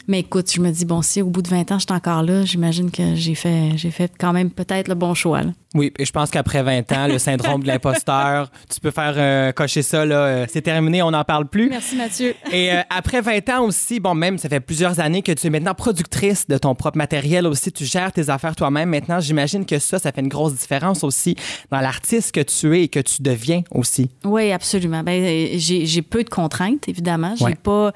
Mais 0.06 0.20
écoute, 0.20 0.52
je 0.52 0.60
me 0.60 0.70
dis, 0.70 0.84
bon, 0.84 1.00
si 1.02 1.22
au 1.22 1.26
bout 1.30 1.40
de 1.42 1.48
20 1.48 1.72
ans, 1.72 1.78
je 1.78 1.86
suis 1.88 1.94
encore 1.94 2.22
là, 2.22 2.44
j'imagine 2.44 2.90
que 2.90 3.14
j'ai 3.14 3.34
fait, 3.34 3.70
j'ai 3.76 3.90
fait 3.90 4.12
quand 4.18 4.32
même 4.32 4.50
peut-être 4.50 4.88
le 4.88 4.94
bon 4.94 5.14
choix. 5.14 5.42
là. 5.42 5.50
Oui, 5.74 5.92
et 5.98 6.04
je 6.04 6.12
pense 6.12 6.30
qu'après 6.30 6.62
20 6.62 6.92
ans, 6.92 7.06
le 7.08 7.18
syndrome 7.18 7.62
de 7.62 7.66
l'imposteur, 7.66 8.50
tu 8.72 8.78
peux 8.80 8.92
faire 8.92 9.14
euh, 9.16 9.50
cocher 9.52 9.82
ça, 9.82 10.04
là, 10.06 10.16
euh, 10.18 10.46
c'est 10.48 10.62
terminé, 10.62 11.02
on 11.02 11.10
n'en 11.10 11.24
parle 11.24 11.46
plus. 11.48 11.68
Merci, 11.68 11.96
Mathieu. 11.96 12.34
Et 12.52 12.72
euh, 12.72 12.80
après 12.90 13.20
20 13.22 13.48
ans 13.50 13.64
aussi, 13.64 13.98
bon, 13.98 14.14
même 14.14 14.38
ça 14.38 14.48
fait 14.48 14.60
plusieurs 14.60 15.00
années 15.00 15.22
que 15.22 15.32
tu 15.32 15.46
es 15.48 15.50
maintenant 15.50 15.74
productrice 15.74 16.46
de 16.46 16.58
ton 16.58 16.74
propre 16.76 16.96
matériel 16.98 17.46
aussi, 17.46 17.72
tu 17.72 17.84
gères 17.84 18.12
tes 18.12 18.30
affaires 18.30 18.54
toi-même. 18.54 18.90
Maintenant, 18.90 19.18
j'imagine 19.18 19.66
que 19.66 19.78
ça, 19.80 19.98
ça 19.98 20.12
fait 20.12 20.20
une 20.20 20.28
grosse 20.28 20.54
différence 20.54 21.02
aussi 21.02 21.34
dans 21.72 21.80
l'artiste 21.80 22.32
que 22.32 22.40
tu 22.40 22.76
es 22.78 22.84
et 22.84 22.88
que 22.88 23.00
tu 23.00 23.22
deviens 23.22 23.62
aussi. 23.72 24.10
Oui, 24.24 24.52
absolument. 24.52 25.02
Ben, 25.02 25.58
j'ai 25.58 25.86
j'ai 25.86 26.02
peu 26.02 26.22
de 26.22 26.30
contraintes, 26.30 26.88
évidemment. 26.88 27.34
J'ai 27.36 27.44
Ouais. 27.46 27.54
pas. 27.56 27.92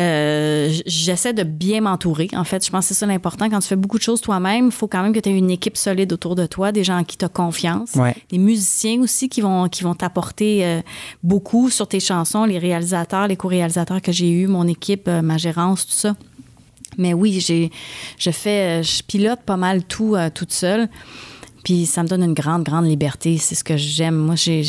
Euh, 0.00 0.72
J'essaie 0.86 1.32
de 1.32 1.42
bien 1.42 1.82
m'entourer. 1.82 2.28
En 2.34 2.44
fait, 2.44 2.64
je 2.64 2.70
pense 2.70 2.88
que 2.88 2.94
c'est 2.94 3.00
ça 3.00 3.06
l'important. 3.06 3.48
Quand 3.48 3.60
tu 3.60 3.68
fais 3.68 3.76
beaucoup 3.76 3.98
de 3.98 4.02
choses 4.02 4.20
toi-même, 4.20 4.66
il 4.66 4.72
faut 4.72 4.88
quand 4.88 5.02
même 5.02 5.12
que 5.12 5.20
tu 5.20 5.28
aies 5.28 5.36
une 5.36 5.50
équipe 5.50 5.76
solide 5.76 6.12
autour 6.12 6.34
de 6.34 6.46
toi, 6.46 6.72
des 6.72 6.84
gens 6.84 6.98
en 6.98 7.04
qui 7.04 7.16
tu 7.16 7.24
as 7.24 7.28
confiance. 7.28 7.94
Ouais. 7.94 8.14
Les 8.30 8.38
musiciens 8.38 9.00
aussi 9.00 9.28
qui 9.28 9.40
vont, 9.40 9.68
qui 9.68 9.84
vont 9.84 9.94
t'apporter 9.94 10.64
euh, 10.64 10.80
beaucoup 11.22 11.70
sur 11.70 11.86
tes 11.86 12.00
chansons, 12.00 12.44
les 12.44 12.58
réalisateurs, 12.58 13.28
les 13.28 13.36
co-réalisateurs 13.36 14.02
que 14.02 14.12
j'ai 14.12 14.30
eus, 14.30 14.46
mon 14.46 14.66
équipe, 14.66 15.08
euh, 15.08 15.22
ma 15.22 15.36
gérance, 15.36 15.86
tout 15.86 15.92
ça. 15.92 16.16
Mais 16.98 17.14
oui, 17.14 17.40
j'ai, 17.40 17.70
je 18.18 18.30
fais, 18.30 18.82
je 18.82 19.02
pilote 19.02 19.40
pas 19.46 19.56
mal 19.56 19.84
tout 19.84 20.16
toute 20.34 20.52
seule. 20.52 20.88
Puis 21.64 21.86
ça 21.86 22.02
me 22.02 22.08
donne 22.08 22.22
une 22.22 22.34
grande, 22.34 22.62
grande 22.64 22.86
liberté. 22.86 23.36
C'est 23.38 23.54
ce 23.54 23.62
que 23.64 23.76
j'aime. 23.76 24.14
Moi, 24.16 24.34
j'ai, 24.34 24.62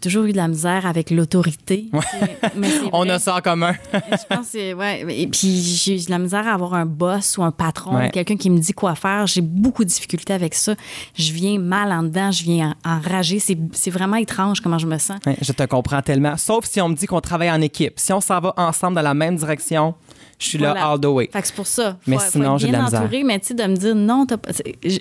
toujours 0.00 0.24
eu 0.24 0.32
de 0.32 0.36
la 0.36 0.48
misère 0.48 0.86
avec 0.86 1.10
l'autorité. 1.10 1.86
On 2.92 3.08
a 3.08 3.18
ça 3.18 3.36
en 3.36 3.40
commun. 3.40 3.74
Je 3.92 3.98
pense 4.28 4.38
que 4.38 4.44
c'est- 4.46 4.74
ouais. 4.74 5.04
Et 5.08 5.26
puis 5.26 5.60
j'ai 5.60 5.98
de 5.98 6.10
la 6.10 6.18
misère 6.18 6.46
à 6.46 6.52
avoir 6.52 6.74
un 6.74 6.86
boss 6.86 7.36
ou 7.38 7.42
un 7.42 7.50
patron, 7.50 7.96
Ouais. 7.96 8.10
quelqu'un 8.10 8.36
qui 8.36 8.50
me 8.50 8.58
dit 8.58 8.72
quoi 8.72 8.94
faire. 8.94 9.26
J'ai 9.26 9.40
beaucoup 9.40 9.84
de 9.84 9.88
difficultés 9.88 10.32
avec 10.32 10.54
ça. 10.54 10.74
Je 11.14 11.32
viens 11.32 11.58
mal 11.58 11.90
en 11.92 12.02
dedans, 12.02 12.30
je 12.30 12.42
viens 12.44 12.74
en- 12.84 12.96
enragée. 12.98 13.38
C'est 13.38 13.58
c'est 13.72 13.90
vraiment 13.90 14.16
étrange 14.16 14.60
comment 14.60 14.78
je 14.78 14.86
me 14.86 14.98
sens. 14.98 15.18
Je 15.40 15.52
te 15.52 15.62
comprends 15.64 16.02
tellement. 16.02 16.36
Sauf 16.36 16.64
si 16.66 16.80
on 16.80 16.88
me 16.88 16.94
dit 16.94 17.06
qu'on 17.06 17.20
travaille 17.20 17.50
en 17.50 17.60
équipe. 17.60 17.94
Si 17.96 18.12
on 18.12 18.20
s'en 18.20 18.40
va 18.40 18.54
ensemble 18.56 18.94
dans 18.96 19.02
la 19.02 19.14
même 19.14 19.36
direction, 19.36 19.94
je 20.38 20.46
suis 20.46 20.58
là 20.58 20.70
Voilà. 20.72 20.86
all 20.92 21.00
the 21.00 21.06
way. 21.06 21.28
Fait 21.32 21.40
que 21.40 21.46
c'est 21.48 21.54
pour 21.56 21.66
ça. 21.66 21.92
Faut, 22.00 22.10
Mais 22.10 22.18
sinon, 22.18 22.58
j'ai 22.58 22.68
de 22.68 22.72
la 22.72 22.82
misère. 22.84 23.00
entouré, 23.02 23.24
mais 23.24 23.38
tu 23.40 23.48
sais, 23.48 23.54
de 23.54 23.64
me 23.64 23.74
dire 23.76 23.94
non, 23.94 24.24
t'as 24.26 24.36
pas- 24.36 24.50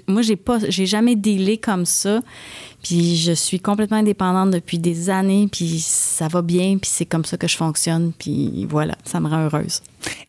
moi, 0.08 0.22
j'ai 0.24 0.36
pas, 0.36 0.58
j'ai 0.68 0.86
jamais 0.86 1.16
dealé 1.16 1.58
comme 1.58 1.86
ça. 1.86 2.22
Puis 2.88 3.18
je 3.18 3.34
suis 3.34 3.60
complètement 3.60 3.98
indépendante 3.98 4.52
depuis 4.52 4.80
des 4.80 5.10
années, 5.10 5.50
puis 5.52 5.80
ça 5.82 6.30
va 6.30 6.42
bien, 6.42 6.78
puis 6.78 6.90
c'est 6.94 7.06
comme 7.06 7.26
ça 7.26 7.36
que 7.36 7.46
je 7.48 7.58
fonctionne, 7.58 8.14
puis 8.18 8.66
voilà, 8.70 8.96
ça 9.04 9.20
me 9.20 9.28
rend 9.28 9.44
heureuse. 9.44 9.82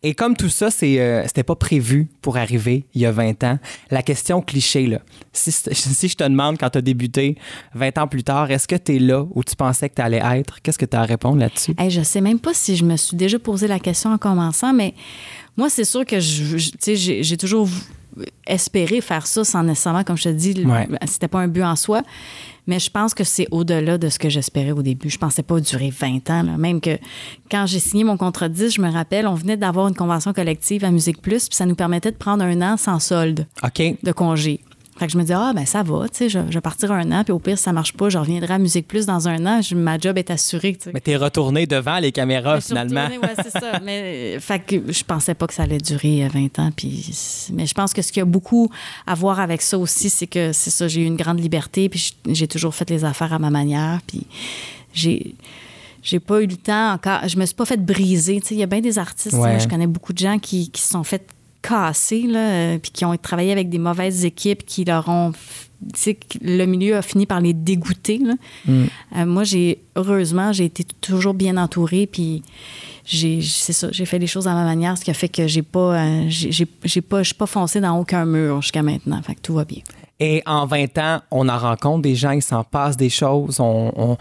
Et 0.03 0.13
comme 0.13 0.35
tout 0.35 0.49
ça, 0.49 0.69
c'est, 0.69 0.99
euh, 0.99 1.23
c'était 1.25 1.43
pas 1.43 1.55
prévu 1.55 2.09
pour 2.21 2.35
arriver 2.35 2.83
il 2.95 3.01
y 3.01 3.05
a 3.05 3.13
20 3.13 3.43
ans, 3.45 3.59
la 3.91 4.01
question 4.03 4.41
cliché, 4.41 4.87
là, 4.87 4.99
si, 5.31 5.51
si 5.71 6.07
je 6.09 6.15
te 6.15 6.23
demande 6.25 6.57
quand 6.57 6.69
tu 6.71 6.79
as 6.79 6.81
débuté 6.81 7.37
20 7.75 7.97
ans 7.97 8.07
plus 8.07 8.23
tard, 8.25 8.51
est-ce 8.51 8.67
que 8.67 8.75
tu 8.75 8.97
es 8.97 8.99
là 8.99 9.25
où 9.33 9.41
tu 9.41 9.55
pensais 9.55 9.87
que 9.87 9.95
tu 9.95 10.01
allais 10.01 10.21
être? 10.39 10.61
Qu'est-ce 10.61 10.77
que 10.79 10.85
tu 10.85 10.97
as 10.97 11.01
à 11.01 11.05
répondre 11.05 11.37
là-dessus? 11.37 11.73
Hey, 11.77 11.89
je 11.89 12.01
sais 12.01 12.19
même 12.19 12.39
pas 12.39 12.53
si 12.53 12.75
je 12.75 12.83
me 12.83 12.97
suis 12.97 13.15
déjà 13.15 13.39
posé 13.39 13.67
la 13.67 13.79
question 13.79 14.11
en 14.11 14.17
commençant, 14.17 14.73
mais 14.73 14.95
moi, 15.55 15.69
c'est 15.69 15.85
sûr 15.85 16.03
que 16.05 16.19
je, 16.19 16.57
je- 16.57 17.21
j'ai 17.21 17.37
toujours 17.37 17.69
espéré 18.47 19.01
faire 19.01 19.25
ça 19.27 19.43
sans 19.43 19.63
nécessairement, 19.63 20.03
comme 20.03 20.17
je 20.17 20.23
te 20.25 20.29
dis, 20.29 20.65
Ouais. 20.65 20.87
c'était 21.07 21.27
pas 21.27 21.39
un 21.39 21.47
but 21.47 21.63
en 21.63 21.75
soi. 21.75 22.01
Mais 22.67 22.77
je 22.79 22.91
pense 22.91 23.15
que 23.15 23.23
c'est 23.23 23.47
au-delà 23.49 23.97
de 23.97 24.09
ce 24.09 24.19
que 24.19 24.29
j'espérais 24.29 24.71
au 24.71 24.83
début. 24.83 25.09
Je 25.09 25.17
pensais 25.17 25.41
pas 25.41 25.59
durer 25.59 25.89
20 25.89 26.29
ans. 26.29 26.43
là. 26.43 26.55
Même 26.57 26.81
que 26.81 26.99
quand 27.49 27.65
j'ai 27.65 27.79
signé 27.79 28.03
mon 28.03 28.15
contrat 28.15 28.47
de 28.47 28.53
10, 28.53 28.75
je 28.75 28.81
me 28.81 28.91
rappelle, 28.91 29.25
on 29.27 29.33
venait 29.33 29.57
d'avoir 29.57 29.87
une 29.87 29.95
convention 29.95 30.33
collective 30.33 30.85
à 30.85 30.91
Musique 30.91 31.19
Plus, 31.21 31.49
puis 31.49 31.55
ça 31.55 31.65
nous 31.65 31.73
permettait 31.75 32.11
de 32.11 32.17
prendre 32.17 32.43
un 32.43 32.61
an 32.61 32.77
sans 32.77 32.99
solde 32.99 33.47
de 34.03 34.11
congé. 34.11 34.59
Fait 34.99 35.07
que 35.07 35.13
je 35.13 35.17
me 35.17 35.23
dis, 35.23 35.31
ah, 35.33 35.53
ben 35.55 35.65
ça 35.65 35.81
va, 35.81 36.09
tu 36.09 36.17
sais, 36.17 36.29
je, 36.29 36.39
je 36.49 36.53
vais 36.53 36.61
partir 36.61 36.91
un 36.91 37.09
an, 37.11 37.23
puis 37.23 37.31
au 37.31 37.39
pire, 37.39 37.57
si 37.57 37.63
ça 37.63 37.71
marche 37.73 37.93
pas, 37.93 38.09
je 38.09 38.17
reviendrai 38.17 38.53
à 38.55 38.57
Musique 38.59 38.87
Plus 38.87 39.05
dans 39.05 39.27
un 39.29 39.45
an, 39.45 39.61
je- 39.61 39.73
ma 39.75 39.97
job 39.97 40.17
est 40.17 40.29
assurée, 40.29 40.75
tu 40.75 40.83
sais. 40.85 40.91
Mais 40.93 40.99
t'es 40.99 41.15
retourné 41.15 41.65
devant 41.65 41.99
les 41.99 42.11
caméras, 42.11 42.59
finalement. 42.61 43.07
ouais, 43.07 43.19
c'est 43.41 43.49
ça. 43.51 43.79
Mais, 43.83 44.35
euh, 44.35 44.39
fait 44.41 44.59
que 44.59 44.91
je 44.91 45.03
pensais 45.05 45.33
pas 45.35 45.47
que 45.47 45.53
ça 45.53 45.63
allait 45.63 45.77
durer 45.77 46.25
euh, 46.25 46.27
20 46.33 46.59
ans. 46.59 46.71
Puis, 46.75 47.09
mais 47.53 47.65
je 47.65 47.73
pense 47.73 47.93
que 47.93 48.01
ce 48.01 48.11
qui 48.11 48.19
a 48.19 48.25
beaucoup 48.25 48.69
à 49.07 49.15
voir 49.15 49.39
avec 49.39 49.61
ça 49.61 49.77
aussi, 49.79 50.09
c'est 50.09 50.27
que 50.27 50.51
c'est 50.51 50.69
ça, 50.69 50.87
j'ai 50.87 51.01
eu 51.01 51.05
une 51.05 51.15
grande 51.15 51.39
liberté, 51.39 51.87
puis 51.89 52.13
j'ai 52.27 52.47
toujours 52.47 52.75
fait 52.75 52.89
les 52.89 53.05
affaires 53.05 53.31
à 53.33 53.39
ma 53.39 53.49
manière. 53.49 53.99
Puis 54.05 54.27
j'ai. 54.93 55.35
J'ai 56.01 56.19
pas 56.21 56.41
eu 56.41 56.45
le 56.47 56.55
temps 56.55 56.93
encore. 56.93 57.27
Je 57.27 57.37
me 57.37 57.45
suis 57.45 57.53
pas 57.55 57.65
fait 57.65 57.75
briser. 57.83 58.39
Tu 58.39 58.47
sais, 58.47 58.55
Il 58.55 58.59
y 58.59 58.63
a 58.63 58.67
bien 58.67 58.79
des 58.79 58.97
artistes. 58.97 59.33
Ouais. 59.33 59.49
moi, 59.49 59.57
je 59.57 59.67
connais 59.67 59.85
beaucoup 59.85 60.13
de 60.13 60.17
gens 60.17 60.39
qui, 60.39 60.69
qui 60.71 60.81
se 60.81 60.87
sont 60.89 61.03
fait 61.03 61.21
casser, 61.61 62.23
là, 62.23 62.39
euh, 62.39 62.77
puis 62.79 62.91
qui 62.91 63.05
ont 63.05 63.15
travaillé 63.17 63.51
avec 63.51 63.69
des 63.69 63.79
mauvaises 63.79 64.25
équipes 64.25 64.65
qui 64.65 64.85
leur 64.85 65.07
ont. 65.09 65.31
Tu 65.93 65.99
sais, 66.01 66.13
que 66.15 66.37
le 66.41 66.65
milieu 66.65 66.97
a 66.97 67.01
fini 67.01 67.25
par 67.25 67.39
les 67.39 67.53
dégoûter. 67.53 68.17
là. 68.17 68.33
Euh, 68.67 69.25
moi, 69.25 69.45
j'ai 69.45 69.79
heureusement, 69.95 70.51
j'ai 70.51 70.65
été 70.65 70.83
toujours 70.83 71.33
bien 71.33 71.55
entourée, 71.55 72.05
puis 72.05 72.43
j'ai, 73.05 73.41
c'est 73.41 73.71
ça, 73.73 73.87
j'ai 73.91 74.05
fait 74.05 74.19
les 74.19 74.27
choses 74.27 74.47
à 74.47 74.53
ma 74.53 74.65
manière, 74.65 74.97
ce 74.97 75.05
qui 75.05 75.11
a 75.11 75.13
fait 75.13 75.29
que 75.29 75.47
j'ai 75.47 75.61
pas, 75.61 75.95
euh, 76.01 76.25
j'ai, 76.27 76.51
j'ai- 76.51 76.67
j'ai 76.83 77.01
pas, 77.01 77.19
je 77.23 77.27
suis 77.27 77.33
pas 77.35 77.45
foncée 77.45 77.79
dans 77.79 77.97
aucun 77.97 78.25
mur 78.25 78.61
jusqu'à 78.61 78.83
maintenant. 78.83 79.21
Fait 79.21 79.35
que 79.35 79.41
tout 79.41 79.53
va 79.53 79.63
bien. 79.63 79.81
Et 80.19 80.43
en 80.45 80.65
20 80.65 80.97
ans, 80.97 81.21
on 81.31 81.47
en 81.47 81.57
rencontre 81.57 82.01
des 82.01 82.15
gens, 82.15 82.31
il 82.31 82.41
s'en 82.41 82.65
passe 82.65 82.97
des 82.97 83.09
choses, 83.09 83.61
on, 83.61 83.93
on- 83.95 84.17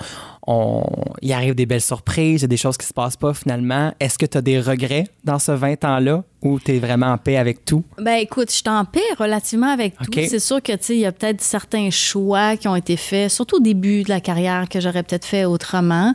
on- 0.51 0.83
il 1.21 1.31
arrive 1.35 1.55
des 1.55 1.67
belles 1.67 1.83
surprises, 1.83 2.41
il 2.41 2.43
y 2.43 2.45
a 2.47 2.49
des 2.49 2.57
choses 2.57 2.79
qui 2.79 2.87
se 2.87 2.95
passent 2.95 3.17
pas 3.19 3.35
finalement. 3.35 3.93
Est-ce 4.01 4.17
que 4.17 4.25
tu 4.25 4.39
as 4.39 4.41
des 4.41 4.59
regrets 4.61 5.05
dans 5.23 5.39
ce 5.39 5.53
20 5.53 5.85
ans-là 5.85 6.25
ou 6.41 6.59
tu 6.59 6.75
es 6.75 6.79
vraiment 6.79 7.09
en 7.09 7.19
paix 7.19 7.37
avec 7.37 7.65
tout? 7.67 7.85
Ben 7.99 8.15
écoute, 8.15 8.49
je 8.51 8.55
suis 8.57 8.63
en 8.69 8.85
paix 8.87 9.03
relativement 9.19 9.67
avec 9.71 9.95
tout. 9.99 10.11
C'est 10.15 10.39
sûr 10.39 10.63
que 10.63 10.73
il 10.93 11.01
y 11.01 11.05
a 11.07 11.13
peut-être 11.13 11.43
certains 11.43 11.91
choix 11.91 12.57
qui 12.57 12.67
ont 12.67 12.77
été 12.77 12.97
faits, 12.97 13.31
surtout 13.31 13.57
au 13.57 13.61
début 13.61 14.05
de 14.05 14.09
la 14.09 14.21
carrière 14.21 14.69
que 14.71 14.81
j'aurais 14.81 15.03
peut-être 15.03 15.27
fait 15.27 15.45
autrement. 15.45 16.15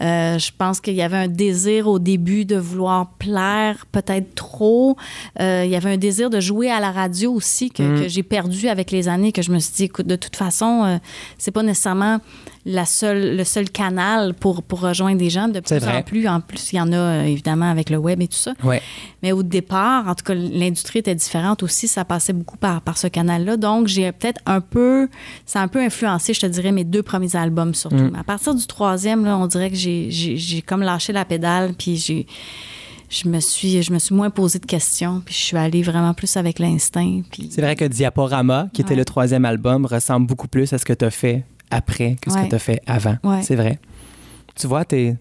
Euh, 0.00 0.38
je 0.38 0.50
pense 0.56 0.80
qu'il 0.80 0.94
y 0.94 1.02
avait 1.02 1.16
un 1.16 1.28
désir 1.28 1.86
au 1.88 1.98
début 1.98 2.44
de 2.46 2.56
vouloir 2.56 3.10
plaire 3.18 3.84
peut-être 3.92 4.34
trop. 4.34 4.96
Euh, 5.40 5.62
il 5.66 5.70
y 5.70 5.76
avait 5.76 5.90
un 5.92 5.96
désir 5.98 6.30
de 6.30 6.40
jouer 6.40 6.70
à 6.70 6.80
la 6.80 6.92
radio 6.92 7.32
aussi 7.32 7.70
que, 7.70 8.02
que 8.02 8.08
j'ai 8.08 8.22
perdu 8.22 8.68
avec 8.68 8.90
les 8.90 9.08
années. 9.08 9.32
Que 9.32 9.42
je 9.42 9.50
me 9.52 9.58
suis 9.58 9.74
dit, 9.74 9.84
écoute, 9.84 10.06
de 10.06 10.16
toute 10.16 10.36
façon, 10.36 10.84
euh, 10.84 10.96
c'est 11.38 11.50
pas 11.50 11.62
nécessairement 11.62 12.20
la 12.68 12.84
seule, 12.84 13.36
le 13.36 13.44
seul 13.44 13.70
canal 13.70 14.34
pour, 14.34 14.64
pour 14.64 14.80
rejoindre 14.80 15.18
des 15.18 15.30
gens. 15.30 15.46
De 15.46 15.60
plus 15.60 15.78
en 15.86 16.02
plus, 16.02 16.28
en 16.28 16.40
plus, 16.40 16.72
il 16.72 16.76
y 16.76 16.80
en 16.80 16.92
a 16.92 16.96
euh, 16.96 17.22
évidemment 17.22 17.70
avec 17.70 17.90
le 17.90 17.96
web 17.96 18.20
et 18.20 18.26
tout 18.26 18.36
ça. 18.36 18.54
Ouais. 18.64 18.82
Mais 19.22 19.30
au 19.30 19.44
départ, 19.44 20.08
en 20.08 20.14
tout 20.16 20.24
cas, 20.24 20.34
l'industrie 20.34 20.98
était 20.98 21.14
différente 21.14 21.62
aussi. 21.62 21.86
Ça 21.86 22.04
passait 22.04 22.32
beaucoup 22.32 22.56
par, 22.56 22.82
par 22.82 22.98
ce 22.98 23.06
canal-là. 23.06 23.56
Donc, 23.56 23.86
j'ai 23.86 24.10
peut-être 24.10 24.40
un 24.46 24.60
peu. 24.60 25.08
Ça 25.46 25.60
a 25.60 25.62
un 25.62 25.68
peu 25.68 25.80
influencé, 25.80 26.34
je 26.34 26.40
te 26.40 26.46
dirais, 26.46 26.72
mes 26.72 26.82
deux 26.84 27.04
premiers 27.04 27.36
albums 27.36 27.72
surtout. 27.72 27.94
Mm. 27.96 28.10
Mais 28.12 28.18
à 28.18 28.24
partir 28.24 28.52
du 28.52 28.66
troisième, 28.66 29.24
là, 29.24 29.38
on 29.38 29.46
dirait 29.46 29.70
que 29.70 29.76
j'ai- 29.76 30.62
comme 30.66 30.82
lâché 30.82 31.12
la 31.12 31.24
pédale. 31.24 31.74
Puis 31.78 31.96
j'ai. 31.96 32.26
Je 33.08 33.28
me, 33.28 33.38
suis, 33.38 33.80
je 33.84 33.92
me 33.92 34.00
suis 34.00 34.12
moins 34.16 34.30
posé 34.30 34.58
de 34.58 34.66
questions, 34.66 35.22
puis 35.24 35.32
je 35.32 35.38
suis 35.38 35.56
allée 35.56 35.82
vraiment 35.84 36.12
plus 36.12 36.36
avec 36.36 36.58
l'instinct. 36.58 37.20
Puis 37.30 37.50
C'est 37.52 37.62
vrai 37.62 37.76
que 37.76 37.84
Diaporama, 37.84 38.68
qui 38.72 38.80
était 38.80 38.96
le 38.96 39.04
troisième 39.04 39.44
album, 39.44 39.86
ressemble 39.86 40.26
beaucoup 40.26 40.48
plus 40.48 40.72
à 40.72 40.78
ce 40.78 40.84
que 40.84 40.92
tu 40.92 41.04
as 41.04 41.12
fait 41.12 41.44
après 41.70 42.16
que 42.20 42.30
ce 42.30 42.36
que 42.36 42.48
tu 42.48 42.54
as 42.54 42.58
fait 42.58 42.80
avant. 42.86 43.16
Ouais. 43.24 43.42
C'est 43.42 43.56
vrai. 43.56 43.78
Tu 44.54 44.66
vois, 44.66 44.84
t'es... 44.84 45.16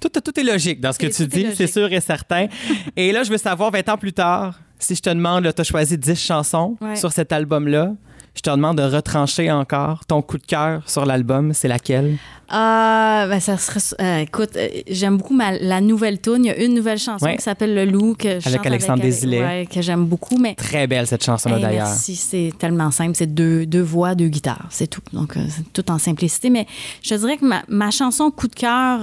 Tout, 0.00 0.08
tout 0.20 0.38
est 0.38 0.42
logique 0.42 0.80
dans 0.80 0.92
ce 0.92 0.98
que 0.98 1.06
tu 1.06 1.26
dis, 1.26 1.46
c'est 1.54 1.66
sûr 1.66 1.90
et 1.92 2.00
certain. 2.00 2.46
et 2.96 3.10
là, 3.12 3.22
je 3.22 3.30
veux 3.30 3.38
savoir, 3.38 3.70
20 3.70 3.88
ans 3.88 3.96
plus 3.98 4.12
tard, 4.12 4.60
si 4.78 4.94
je 4.94 5.00
te 5.00 5.08
demande, 5.10 5.50
tu 5.54 5.60
as 5.60 5.64
choisi 5.64 5.96
10 5.96 6.14
chansons 6.20 6.76
Ouais. 6.80 6.96
sur 6.96 7.12
cet 7.12 7.32
album-là, 7.32 7.94
je 8.34 8.40
te 8.42 8.50
demande 8.50 8.78
de 8.78 8.82
retrancher 8.82 9.50
encore 9.50 10.04
ton 10.06 10.20
coup 10.22 10.38
de 10.38 10.46
cœur 10.46 10.82
sur 10.86 11.06
l'album, 11.06 11.52
c'est 11.54 11.68
laquelle? 11.68 12.16
Ah, 12.48 13.24
ben 13.28 13.40
ça 13.40 13.56
serait. 13.56 13.80
euh, 14.00 14.18
écoute, 14.18 14.50
euh, 14.56 14.68
j'aime 14.90 15.16
beaucoup 15.16 15.34
ma- 15.34 15.52
la 15.58 15.80
nouvelle 15.80 16.20
tune. 16.20 16.44
Il 16.44 16.46
y 16.46 16.50
a 16.50 16.56
une 16.62 16.74
nouvelle 16.74 16.98
chanson 16.98 17.24
Ouais. 17.24 17.36
qui 17.36 17.42
s'appelle 17.42 17.74
Le 17.74 17.86
Loup 17.86 18.14
que 18.18 18.38
je 18.38 18.46
Avec 18.48 18.58
chante 18.58 18.66
Alexandre 18.66 19.02
Ale- 19.02 19.08
Desilets. 19.08 19.40
ouais, 19.42 19.66
que 19.72 19.80
j'aime 19.80 20.04
beaucoup. 20.04 20.36
Mais 20.38 20.54
Très 20.54 20.86
belle 20.86 21.06
cette 21.06 21.24
chanson-là 21.24 21.56
Hey, 21.56 21.62
d'ailleurs. 21.62 21.86
Merci, 21.88 22.16
c'est 22.16 22.52
tellement 22.58 22.90
simple. 22.90 23.12
C'est 23.14 23.32
deux, 23.32 23.64
deux 23.64 23.80
voix, 23.80 24.14
deux 24.14 24.28
guitares, 24.28 24.66
c'est 24.68 24.88
tout. 24.88 25.00
Donc, 25.14 25.36
euh, 25.36 25.40
c'est 25.48 25.72
tout 25.72 25.90
en 25.90 25.98
simplicité. 25.98 26.50
Mais 26.50 26.66
je 27.02 27.10
te 27.10 27.14
dirais 27.14 27.38
que 27.38 27.46
ma, 27.46 27.62
ma 27.68 27.90
chanson 27.90 28.30
coup 28.30 28.48
de 28.48 28.54
cœur, 28.54 29.00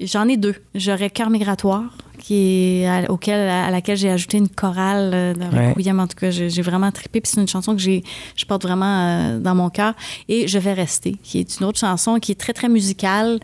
j'en 0.00 0.28
ai 0.28 0.36
deux. 0.36 0.54
J'aurais 0.74 1.08
Cœur 1.10 1.30
migratoire, 1.30 1.84
qui 2.18 2.82
est 2.82 2.86
à, 2.86 3.10
auquel, 3.10 3.48
à 3.48 3.70
laquelle 3.70 3.96
j'ai 3.96 4.10
ajouté 4.10 4.38
une 4.38 4.48
chorale 4.48 5.10
euh, 5.14 5.34
Ouais. 5.52 5.72
Requiem. 5.72 6.00
En 6.00 6.06
tout 6.06 6.16
cas, 6.16 6.30
j'ai 6.30 6.62
vraiment 6.62 6.90
trippé. 6.92 7.20
Puis 7.20 7.30
c'est 7.34 7.40
une 7.40 7.48
chanson 7.48 7.74
que 7.74 7.80
j'ai, 7.80 8.02
je 8.36 8.44
porte 8.44 8.62
vraiment 8.62 8.84
euh, 9.08 9.38
dans 9.38 9.54
mon 9.54 9.70
cœur. 9.70 9.94
Et 10.28 10.46
Je 10.48 10.58
vais 10.58 10.72
rester, 10.72 11.16
qui 11.22 11.38
est 11.38 11.58
une 11.60 11.66
autre 11.66 11.78
chanson 11.78 12.18
qui 12.18 12.32
est 12.32 12.40
très, 12.40 12.52
très 12.52 12.68
musicale, 12.68 13.38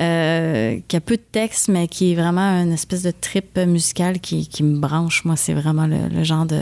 euh, 0.00 0.78
qui 0.88 0.96
a 0.96 1.00
peu 1.00 1.16
de 1.16 1.22
texte, 1.32 1.68
mais 1.68 1.88
qui 1.88 2.12
est 2.12 2.14
vraiment 2.14 2.62
une 2.62 2.72
espèce 2.72 3.02
de 3.02 3.10
trip 3.12 3.58
musical 3.58 4.20
qui, 4.20 4.48
qui 4.48 4.62
me 4.62 4.78
branche. 4.78 5.24
Moi, 5.24 5.36
c'est 5.36 5.54
vraiment 5.54 5.86
le, 5.86 6.08
le 6.08 6.24
genre 6.24 6.46
de, 6.46 6.60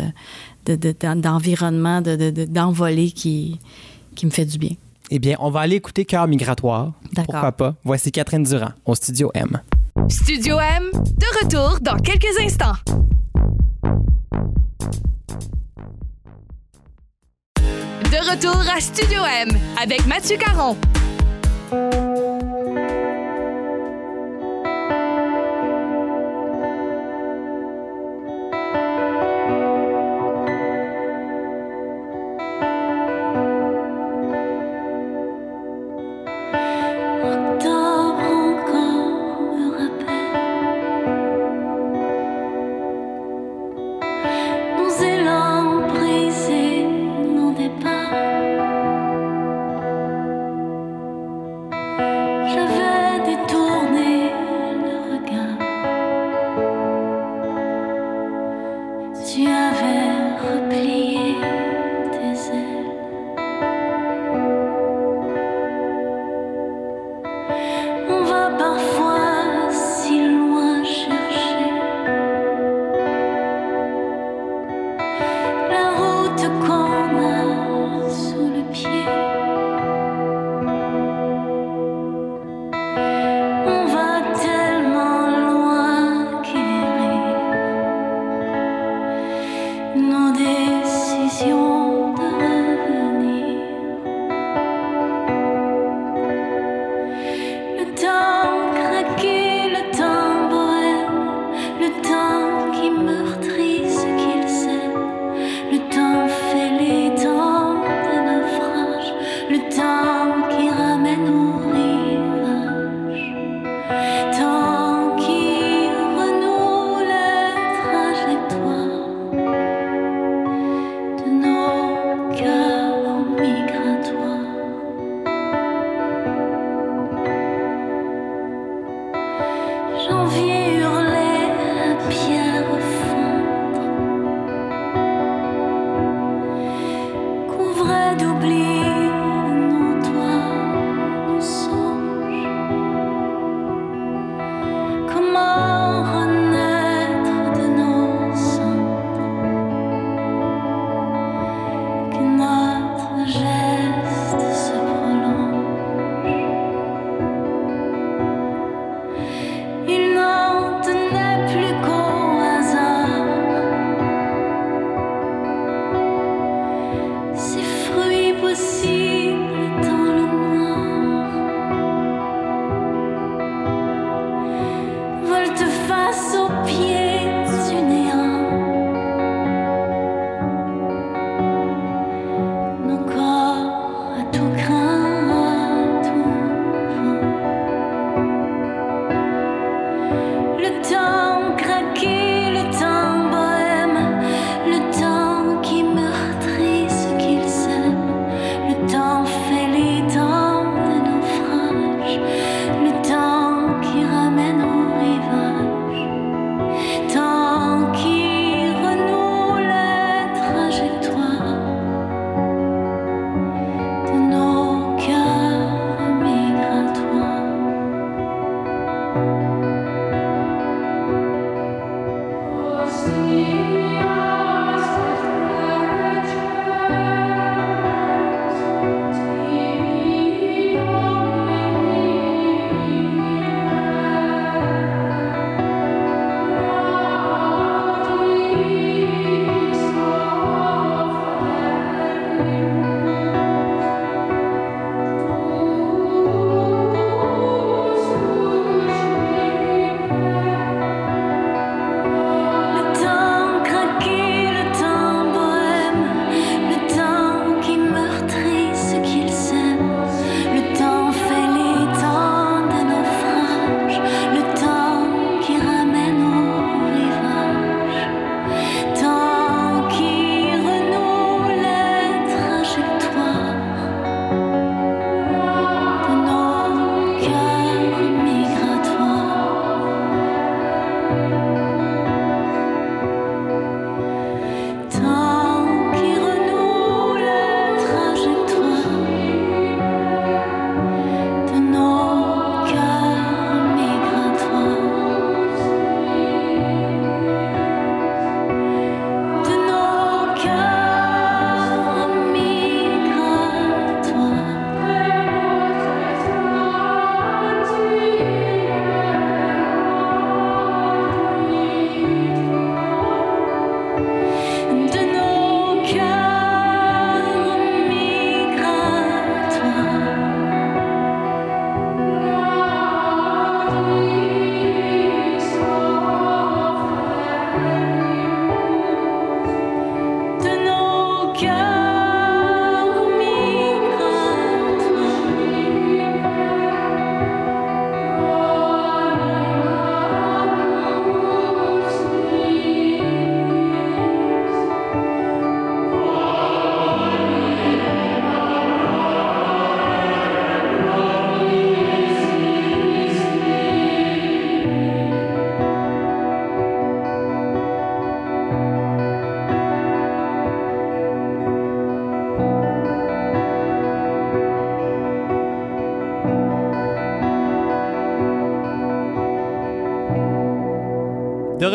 de- 0.67 0.77
de- 0.77 0.95
d'en- 0.99 1.17
d'environnement, 1.17 2.01
de, 2.01 2.17
de- 2.17 2.31
de- 2.31 2.45
d'envolée 2.45 3.11
qui, 3.11 3.59
qui 4.15 4.27
me 4.27 4.31
fait 4.31 4.45
du 4.45 4.59
bien. 4.59 4.73
Eh 5.11 5.19
bien, 5.19 5.37
on 5.39 5.51
va 5.51 5.61
aller 5.61 5.77
écouter 5.77 6.05
Cœur 6.05 6.27
migratoire. 6.27 6.93
D'accord. 7.13 7.33
Pourquoi 7.35 7.53
pas? 7.53 7.75
Voici 7.85 8.11
Catherine 8.11 8.43
Durand 8.43 8.71
au 8.87 8.95
Studio 8.95 9.31
M. 9.35 9.61
Studio 10.09 10.59
M, 10.59 10.91
de 10.93 11.45
retour 11.45 11.79
dans 11.81 11.97
quelques 11.97 12.39
instants. 12.41 12.75
De 17.57 18.31
retour 18.31 18.61
à 18.77 18.81
Studio 18.81 19.21
M 19.25 19.49
avec 19.81 20.07
Mathieu 20.07 20.37
Caron. 20.37 20.77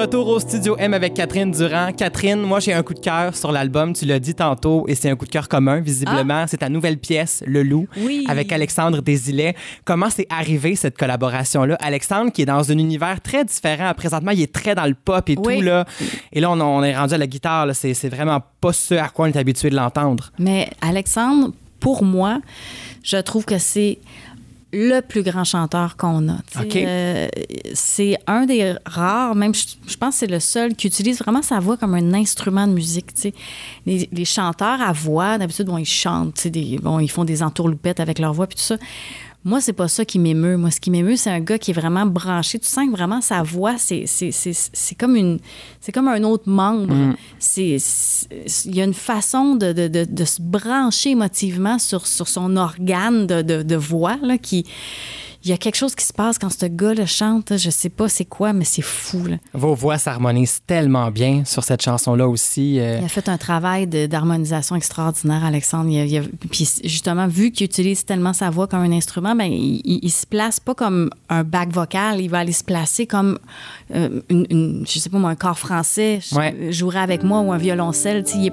Retour 0.10 0.28
au 0.30 0.40
studio 0.40 0.76
M 0.80 0.96
avec 0.96 1.14
Catherine 1.14 1.52
Durand. 1.52 1.92
Catherine, 1.96 2.42
moi 2.42 2.60
j'ai 2.60 2.74
un 2.74 2.82
coup 2.82 2.96
de 2.96 3.00
cœur 3.00 3.36
sur 3.36 3.52
l'album, 3.52 3.94
tu 3.94 4.06
l'as 4.06 4.18
dit 4.18 4.34
tantôt, 4.34 4.86
et 4.88 4.96
c'est 4.96 5.08
un 5.08 5.16
coup 5.16 5.26
de 5.26 5.30
cœur 5.30 5.48
commun, 5.48 5.82
visiblement. 5.82 6.46
C'est 6.48 6.58
ta 6.58 6.70
nouvelle 6.70 6.98
pièce, 6.98 7.44
Le 7.46 7.62
Loup, 7.62 7.88
Oui. 7.96 8.26
avec 8.28 8.52
Alexandre 8.52 9.04
Desilets. 9.04 9.54
Comment 9.86 10.10
c'est 10.10 10.26
arrivé 10.32 10.76
cette 10.76 10.98
collaboration-là? 10.98 11.78
Alexandre, 11.80 12.32
qui 12.32 12.42
est 12.42 12.46
dans 12.48 12.72
un 12.72 12.78
univers 12.80 13.22
très 13.22 13.46
différent, 13.46 13.94
présentement, 13.96 14.32
il 14.32 14.42
est 14.42 14.52
très 14.52 14.74
dans 14.74 14.88
le 14.88 14.96
pop 14.96 15.30
et 15.30 15.36
Oui. 15.38 15.58
tout, 15.58 15.62
là. 15.62 15.86
Et 16.34 16.40
là, 16.40 16.50
on, 16.50 16.60
on 16.60 16.82
est 16.84 16.98
rendu 16.98 17.14
à 17.14 17.18
la 17.20 17.28
guitare. 17.28 17.68
C'est 17.76 17.94
c'est 17.94 18.10
vraiment 18.10 18.42
pas 18.62 18.74
ce 18.74 18.96
à 18.96 19.10
quoi 19.10 19.28
on 19.28 19.30
est 19.32 19.38
habitué 19.38 19.70
de 19.70 19.76
l'entendre. 19.76 20.32
Mais 20.40 20.72
Alexandre, 20.82 21.52
pour 21.80 22.04
moi, 22.04 22.42
je 23.04 23.18
trouve 23.18 23.46
que 23.46 23.60
c'est 23.60 24.00
le 24.72 25.02
plus 25.02 25.24
grand 25.24 25.44
chanteur 25.44 25.98
qu'on 25.98 26.30
a. 26.30 26.38
Euh, 26.76 27.28
c'est 27.74 28.18
un 28.28 28.46
des 28.46 28.76
rares, 28.86 29.34
même 29.36 29.54
je, 29.56 29.64
je 29.88 29.98
pense 29.98 30.16
que 30.16 30.20
c'est 30.20 30.28
le 30.28 30.40
seul 30.40 30.76
qui 30.76 30.88
utilise 30.88 31.20
vraiment 31.20 31.42
sa 31.42 31.60
voix 31.60 31.76
comme 31.78 31.96
un 31.96 32.14
instrument 32.14 32.68
de 32.68 32.74
musique. 32.74 33.12
Les, 33.86 34.08
les 34.12 34.26
chanteurs 34.26 34.82
à 34.82 34.94
voix, 34.94 35.38
d'habitude, 35.38 35.66
bon, 35.66 35.78
ils 35.78 35.86
chantent, 35.86 36.48
des, 36.48 36.78
bon, 36.78 37.00
ils 37.00 37.10
font 37.10 37.26
des 37.26 37.42
entourloupettes 37.42 38.00
avec 38.00 38.20
leur 38.20 38.34
voix 38.34 38.48
puis 38.48 38.58
tout 38.58 38.64
ça. 38.64 38.78
Moi, 39.46 39.62
c'est 39.62 39.74
pas 39.74 39.88
ça 39.88 40.04
qui 40.04 40.20
m'émeut. 40.20 40.58
Moi, 40.58 40.70
ce 40.70 40.82
qui 40.82 40.92
m'émeut, 40.92 41.16
c'est 41.16 41.30
un 41.30 41.40
gars 41.40 41.58
qui 41.58 41.72
est 41.72 41.74
vraiment 41.74 42.06
branché. 42.06 42.60
Tu 42.60 42.68
sens 42.68 42.86
que 42.86 42.92
vraiment 42.92 43.22
sa 43.22 43.42
voix, 43.42 43.78
c'est, 43.78 44.04
c'est, 44.06 44.32
c'est, 44.32 44.52
c'est 44.54 44.96
comme 44.96 45.16
une, 45.16 45.40
c'est 45.80 45.94
comme 45.94 46.10
un 46.10 46.24
autre 46.24 46.50
membre. 46.50 46.94
C'est, 47.40 47.78
c'est- 47.80 48.28
il 48.66 48.76
y 48.76 48.82
a 48.82 48.84
une 48.84 48.94
façon 48.94 49.56
de, 49.56 49.72
de, 49.72 49.88
de, 49.88 50.04
de 50.04 50.26
se 50.26 50.42
brancher 50.42 51.12
émotivement 51.12 51.80
sur, 51.80 52.06
sur 52.06 52.28
son 52.28 52.58
organe 52.58 53.28
de, 53.28 53.42
de, 53.42 53.64
de 53.64 53.76
voix 53.78 54.18
là, 54.22 54.38
qui, 54.38 54.66
il 55.44 55.50
y 55.50 55.54
a 55.54 55.58
quelque 55.58 55.76
chose 55.76 55.96
qui 55.96 56.04
se 56.06 56.12
passe 56.14 56.38
quand 56.38 56.50
ce 56.50 56.66
gars-là 56.66 57.06
chante. 57.06 57.58
Je 57.58 57.70
sais 57.70 57.90
pas 57.90 58.10
c'est 58.10 58.26
quoi, 58.26 58.52
mais 58.54 58.66
c'est 58.66 58.82
fou. 58.82 59.26
là. 59.26 59.38
Vos 59.54 59.74
voix 59.74 59.98
s'harmonisent 59.98 60.60
tellement 60.68 61.12
bien 61.12 61.44
sur 61.46 61.64
cette 61.64 61.82
chanson-là 61.82 62.28
aussi. 62.28 62.80
euh, 62.80 62.98
Il 63.00 63.06
a 63.06 63.08
fait 63.08 63.30
un 63.30 63.38
travail 63.38 63.88
d'harmonisation 63.88 64.76
extraordinaire, 64.76 65.44
Alexandre. 65.46 65.90
Il 65.90 66.00
a- 66.00 66.06
il 66.06 66.18
a- 66.18 66.28
puis 66.50 66.70
justement, 66.84 67.28
vu 67.28 67.52
qu'il 67.52 67.66
utilise 67.66 68.04
tellement 68.06 68.34
sa 68.34 68.50
voix 68.50 68.68
comme 68.68 68.82
un 68.82 68.92
instrument, 68.92 69.36
ben, 69.36 69.46
il, 69.52 69.82
il, 69.86 70.00
il 70.04 70.12
se 70.12 70.26
place 70.26 70.60
pas 70.60 70.76
comme 70.76 71.10
un 71.30 71.44
bac 71.44 71.70
vocal. 71.72 72.20
Il 72.20 72.30
va 72.30 72.40
aller 72.40 72.52
se 72.52 72.64
placer 72.64 73.06
comme, 73.08 73.40
euh, 73.96 74.22
une, 74.30 74.46
une- 74.50 74.86
je 74.88 75.00
sais 75.00 75.10
pas 75.10 75.18
moi, 75.20 75.30
un 75.30 75.36
corps 75.36 75.58
français 75.60 76.20
Ouais. 76.34 76.72
jouerait 76.72 77.00
avec 77.00 77.24
moi 77.24 77.40
ou 77.42 77.52
un 77.52 77.58
violoncelle. 77.58 78.18
Est, 78.18 78.36
il 78.36 78.52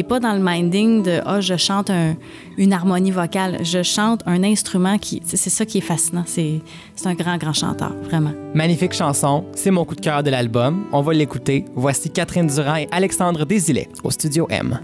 est 0.00 0.02
pas 0.02 0.20
dans 0.20 0.32
le 0.32 0.40
minding 0.42 1.02
de 1.02 1.20
«Ah, 1.26 1.40
je 1.40 1.56
chante 1.56 1.90
un- 1.90 2.14
une 2.56 2.72
harmonie 2.72 3.10
vocale». 3.10 3.58
Je 3.64 3.82
chante 3.82 4.22
un 4.26 4.42
instrument 4.42 4.98
qui... 4.98 5.22
C'est 5.24 5.36
ça 5.36 5.64
qui 5.64 5.78
est 5.78 5.82
fascinant. 5.82 6.24
C'est 6.26 6.60
c'est 6.94 7.08
un 7.08 7.14
grand, 7.14 7.36
grand 7.36 7.52
chanteur, 7.52 7.92
vraiment. 8.04 8.32
Magnifique 8.54 8.92
chanson, 8.92 9.44
c'est 9.54 9.70
mon 9.70 9.84
coup 9.84 9.94
de 9.94 10.00
cœur 10.00 10.22
de 10.22 10.30
l'album. 10.30 10.84
On 10.92 11.02
va 11.02 11.12
l'écouter. 11.12 11.64
Voici 11.74 12.10
Catherine 12.10 12.46
Durand 12.46 12.76
et 12.76 12.88
Alexandre 12.90 13.44
Desilets 13.44 13.88
au 14.04 14.10
studio 14.10 14.46
M. 14.50 14.78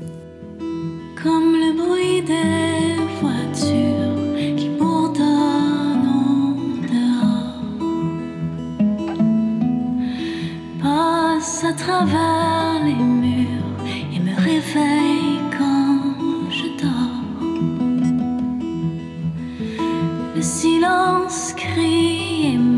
Comme 1.22 1.52
le 1.54 1.72
bruit 1.76 2.22
des 2.22 2.96
voitures 3.20 4.56
qui 4.56 4.68
bourdonnent 4.78 6.08
au 6.08 6.54
dehors 6.86 7.78
passe 10.80 11.64
à 11.64 11.72
travers 11.72 12.84
les 12.84 12.94
murs 12.94 13.84
et 14.14 14.20
me 14.20 14.34
réveille 14.36 15.17
silence 20.80 21.54
crie 21.54 22.77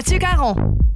Mathieu 0.00 0.18
Caron. 0.18 0.89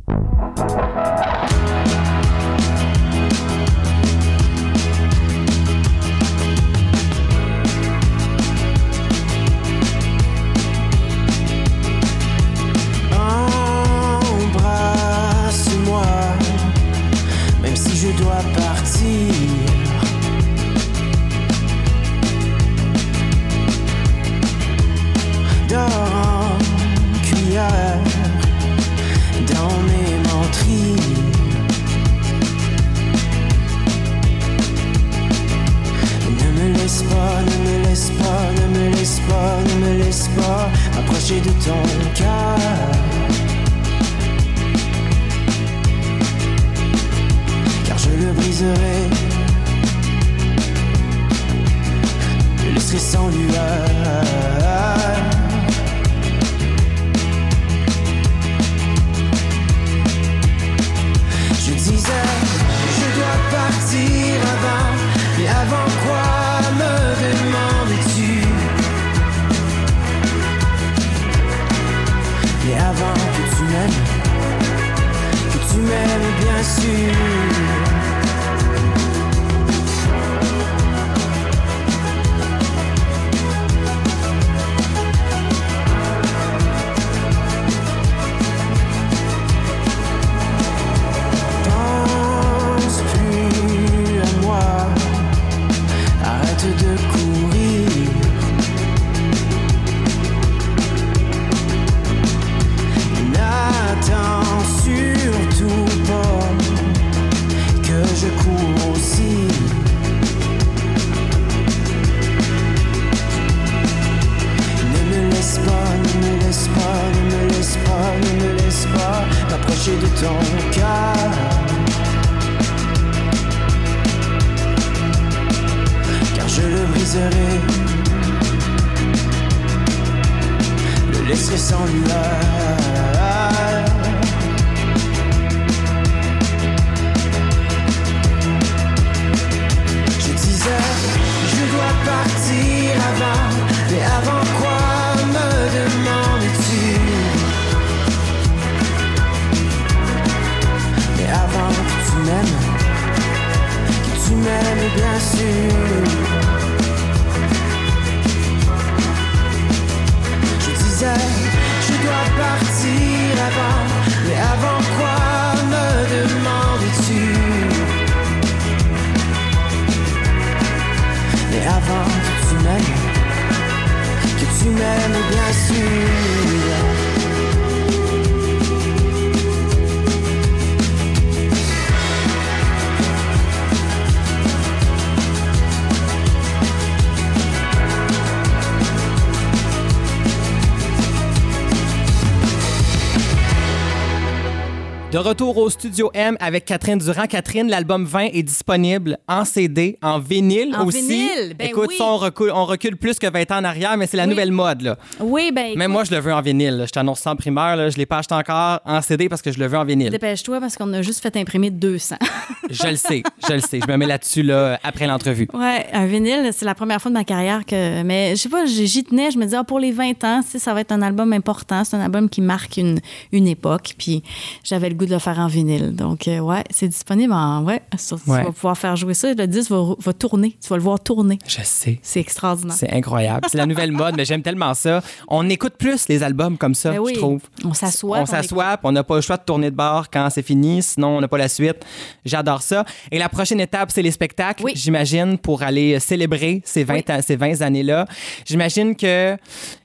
De 195.15 195.21
retour 195.21 195.57
au 195.59 195.71
Studio 195.71 196.11
M 196.13 196.37
avec 196.41 196.65
Catherine 196.65 196.99
Durand. 196.99 197.29
Catherine, 197.29 197.69
l'album 197.69 198.05
20 198.05 198.31
est 198.33 198.43
disponible 198.43 199.17
en 199.29 199.45
CD, 199.45 199.97
en 200.03 200.19
vinyle 200.19 200.75
En 200.77 200.87
aussi. 200.89 201.03
vinyle, 201.03 201.55
ben 201.57 201.69
Écoute, 201.69 201.91
oui. 201.91 201.95
ça, 201.97 202.05
on 202.07 202.17
recule, 202.17 202.51
on 202.53 202.65
recule 202.65 202.97
plus 202.97 203.21
que 203.21 203.31
20 203.31 203.53
ans 203.53 203.59
en 203.59 203.63
arrière, 203.65 203.97
mais 203.97 204.09
c'est 204.09 204.17
la 204.17 204.25
Oui. 204.25 204.31
nouvelle 204.31 204.51
mode. 204.51 204.83
Là. 204.83 204.99
Oui, 205.21 205.53
ben. 205.55 205.79
Même 205.79 205.93
moi, 205.93 206.03
je 206.03 206.11
le 206.11 206.19
veux 206.19 206.33
en 206.35 206.41
vinyle. 206.43 206.79
là. 206.79 206.87
Je 206.87 206.91
t'annonce 206.91 207.21
ça 207.21 207.31
en 207.31 207.37
primeur. 207.37 207.77
Là. 207.77 207.91
Je 207.91 207.97
l'ai 207.97 208.07
pas 208.07 208.19
acheté 208.19 208.35
encore 208.35 208.81
en 208.85 209.01
CD 209.03 209.29
parce 209.29 209.41
que 209.41 209.53
je 209.53 209.61
le 209.61 209.69
veux 209.69 209.79
en 209.79 209.85
vinyle. 209.85 210.11
Dépêche-toi 210.11 210.59
parce 210.59 210.75
qu'on 210.75 210.93
a 210.93 211.01
juste 211.01 211.23
fait 211.23 211.37
imprimer 211.37 211.71
200. 211.71 212.17
je 212.71 212.89
le 212.89 212.97
sais, 212.97 213.23
je 213.49 213.53
le 213.53 213.61
sais. 213.61 213.79
Je 213.87 213.93
me 213.93 213.97
mets 213.97 214.07
là-dessus 214.07 214.43
là, 214.43 214.81
après 214.83 215.07
l'entrevue. 215.07 215.47
Ouais, 215.55 215.87
un 215.93 216.07
vinyle, 216.07 216.51
c'est 216.53 216.65
la 216.65 216.75
première 216.75 217.01
fois 217.01 217.13
de 217.13 217.17
ma 217.17 217.23
carrière 217.25 217.65
que. 217.65 218.03
Mais 218.03 218.31
je 218.35 218.41
sais 218.43 218.49
pas, 218.49 218.67
j'y 218.67 219.05
tenais. 219.05 219.31
Je 219.31 219.39
me 219.39 219.45
disais, 219.45 219.59
ah, 219.59 219.65
pour 219.65 219.79
les 219.79 219.93
20 219.93 220.25
ans, 220.25 220.41
ça 220.43 220.75
va 220.75 220.81
être 220.81 220.91
un 220.91 221.03
album 221.03 221.33
important. 221.33 221.85
C'est 221.85 221.95
un 221.95 222.01
album 222.01 222.29
qui 222.29 222.41
marque 222.41 222.79
une, 222.79 222.99
une 223.31 223.47
époque. 223.47 223.95
Puis 223.97 224.25
j'avais 224.65 224.89
le 224.89 224.97
goût 224.97 225.04
de 225.07 225.13
le 225.13 225.19
faire 225.19 225.39
en 225.39 225.47
vinyle. 225.47 225.95
Donc, 225.95 226.29
euh, 226.29 226.39
ouais, 226.41 226.65
c'est 226.71 226.89
disponible 226.89 227.33
en. 227.33 227.63
Ouais, 227.65 227.83
sur- 227.99 228.17
Ouais. 228.27 228.41
tu 228.41 228.47
vas 228.47 228.53
pouvoir 228.53 228.79
faire 228.79 228.97
jouer 228.97 229.15
ça. 229.15 229.33
Le 229.35 229.47
disque 229.47 229.71
va, 229.71 229.95
va 229.99 230.13
tourner. 230.13 230.57
Tu 230.61 230.69
vas 230.69 230.77
le 230.77 230.83
voir 230.83 231.01
tourner. 231.01 231.39
Je 231.47 231.59
sais. 231.63 231.99
C'est 232.03 232.21
extraordinaire. 232.21 232.75
C'est 232.77 232.91
incroyable. 232.93 233.47
C'est 233.51 233.59
la 233.59 233.67
nouvelle 233.67 233.93
mode, 233.93 234.15
mais 234.17 234.25
j'aime 234.25 234.43
tellement 234.43 234.75
ça. 234.75 235.03
On 235.29 235.49
écoute 235.49 235.75
plus 235.79 236.09
les 236.09 236.23
albums 236.23 236.57
comme 236.59 236.75
ça, 236.75 236.91
Ben 236.93 236.99
oui. 236.99 237.13
je 237.15 237.21
trouve. 237.21 237.41
On 237.65 237.75
s'assoit. 237.75 238.19
On 238.21 238.27
s'assoit, 238.27 238.79
on 238.83 238.93
n'a 238.93 239.05
pas 239.05 239.17
le 239.17 239.21
choix 239.21 239.37
de 239.37 239.43
tourner 239.45 239.71
de 239.71 239.77
bord 239.77 240.07
quand 240.11 240.29
c'est 240.31 240.43
fini, 240.43 240.83
sinon 240.83 241.19
on 241.19 241.21
n'a 241.21 241.29
pas 241.29 241.39
la 241.39 241.49
suite. 241.49 241.85
J'adore 242.25 242.63
ça. 242.63 242.85
Et 243.11 243.19
la 243.19 243.29
prochaine 243.29 243.61
étape, 243.61 243.91
c'est 243.93 244.03
les 244.03 244.11
spectacles, 244.11 244.63
Oui. 244.65 244.73
j'imagine, 244.75 245.39
pour 245.39 245.63
aller 245.63 245.99
célébrer 246.01 246.63
ces 246.65 246.85
20, 246.85 246.95
Oui. 246.95 247.05
ans- 247.09 247.21
ces 247.23 247.37
20 247.37 247.61
années-là. 247.63 248.07
J'imagine 248.47 248.95
que 248.97 249.37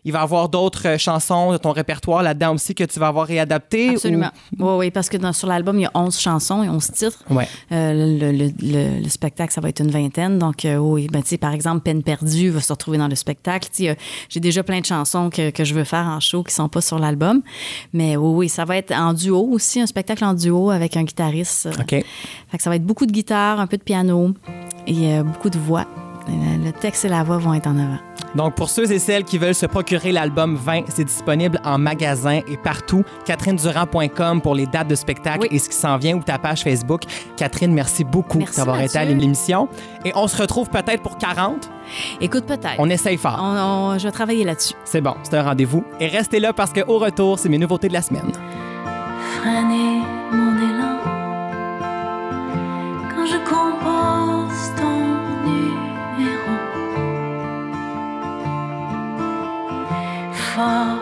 il 0.05 0.11
va 0.11 0.19
y 0.19 0.23
avoir 0.23 0.49
d'autres 0.49 0.97
chansons 0.97 1.51
de 1.51 1.57
ton 1.57 1.71
répertoire 1.71 2.23
là-dedans 2.23 2.55
aussi 2.55 2.73
que 2.73 2.83
tu 2.83 2.99
vas 2.99 3.07
avoir 3.07 3.27
réadaptées. 3.27 3.89
Absolument. 3.91 4.31
Oui, 4.57 4.73
oui, 4.77 4.91
parce 4.91 5.08
que 5.09 5.17
dans- 5.17 5.33
sur 5.33 5.47
l'album, 5.47 5.77
il 5.77 5.83
y 5.83 5.85
a 5.85 5.91
11 5.93 6.17
chansons 6.19 6.63
et 6.63 6.69
11 6.69 6.91
titres. 6.91 7.23
Ouais. 7.29 7.47
Euh, 7.71 7.93
le, 8.17 8.31
le- 8.31 8.51
le- 8.61 9.01
le 9.03 9.09
spectacle, 9.09 9.51
ça 9.53 9.61
va 9.61 9.69
être 9.69 9.81
une 9.81 9.91
vingtaine. 9.91 10.39
Donc, 10.39 10.65
euh, 10.65 10.77
oui, 10.77 11.07
ben, 11.11 11.21
par 11.39 11.53
exemple, 11.53 11.81
Peine 11.81 12.03
perdue 12.03 12.49
va 12.49 12.61
se 12.61 12.71
retrouver 12.71 12.97
dans 12.97 13.07
le 13.07 13.15
spectacle. 13.15 13.69
Euh, 13.81 13.95
J'ai 14.29 14.39
déjà 14.39 14.63
plein 14.63 14.79
de 14.81 14.85
chansons 14.85 15.29
que, 15.29 15.49
que 15.49 15.63
je 15.63 15.73
veux 15.73 15.83
faire 15.83 16.05
en 16.05 16.19
show 16.19 16.43
qui 16.43 16.53
sont 16.53 16.69
pas 16.69 16.81
sur 16.81 16.99
l'album. 16.99 17.41
Mais 17.93 18.15
oui, 18.17 18.33
oui, 18.35 18.49
ça 18.49 18.65
va 18.65 18.77
être 18.77 18.91
en 18.93 19.13
duo 19.13 19.47
aussi, 19.51 19.81
un 19.81 19.87
spectacle 19.87 20.23
en 20.25 20.33
duo 20.33 20.69
avec 20.71 20.95
un 20.97 21.03
guitariste. 21.03 21.67
OK. 21.79 21.89
Fait 21.91 22.57
que 22.57 22.63
ça 22.63 22.69
va 22.69 22.75
être 22.75 22.85
beaucoup 22.85 23.05
de 23.05 23.11
guitare, 23.11 23.59
un 23.59 23.67
peu 23.67 23.77
de 23.77 23.83
piano 23.83 24.33
et 24.87 25.21
beaucoup 25.23 25.49
de 25.49 25.57
voix. 25.59 25.85
Le 26.29 26.63
le 26.65 26.71
texte 26.73 27.05
et 27.05 27.09
la 27.09 27.23
voix 27.23 27.37
vont 27.37 27.53
être 27.53 27.67
en 27.67 27.77
avant. 27.77 27.97
Donc, 28.35 28.53
pour 28.55 28.69
ceux 28.69 28.91
et 28.91 28.99
celles 28.99 29.23
qui 29.23 29.37
veulent 29.39 29.55
se 29.55 29.65
procurer 29.65 30.11
l'album 30.11 30.55
20, 30.55 30.81
c'est 30.89 31.03
disponible 31.03 31.59
en 31.65 31.79
magasin 31.79 32.41
et 32.47 32.57
partout. 32.57 33.03
CatherineDurand.com 33.25 34.41
pour 34.41 34.53
les 34.55 34.67
dates 34.67 34.87
de 34.87 34.93
spectacle 34.95 35.39
Oui. 35.41 35.47
et 35.51 35.57
ce 35.59 35.69
qui 35.69 35.75
s'en 35.75 35.97
vient 35.97 36.15
ou 36.15 36.21
ta 36.21 36.37
page 36.37 36.61
Facebook. 36.63 37.01
Catherine, 37.37 37.73
merci 37.73 38.03
beaucoup 38.03 38.37
Merci, 38.39 38.57
d'avoir 38.57 38.79
été 38.81 38.97
à 38.99 39.05
l'émission. 39.05 39.67
Et 40.05 40.11
on 40.15 40.27
se 40.27 40.39
retrouve 40.39 40.69
peut-être 40.69 41.01
pour 41.01 41.17
40. 41.17 41.69
Écoute, 42.21 42.45
peut-être. 42.45 42.75
On 42.77 42.89
essaye 42.89 43.17
fort. 43.17 43.39
On- 43.41 43.93
on- 43.93 43.97
je 43.97 44.03
vais 44.03 44.11
travailler 44.11 44.43
là-dessus. 44.43 44.75
C'est 44.85 45.01
bon, 45.01 45.15
c'est 45.23 45.33
un 45.35 45.43
rendez-vous. 45.43 45.83
Et 45.99 46.07
restez 46.07 46.39
là 46.39 46.53
parce 46.53 46.71
qu'au 46.71 46.99
retour, 46.99 47.39
c'est 47.39 47.49
mes 47.49 47.57
nouveautés 47.57 47.87
de 47.87 47.93
la 47.93 48.01
semaine. 48.03 48.31
freiner 49.41 50.01
Fort 60.59 60.98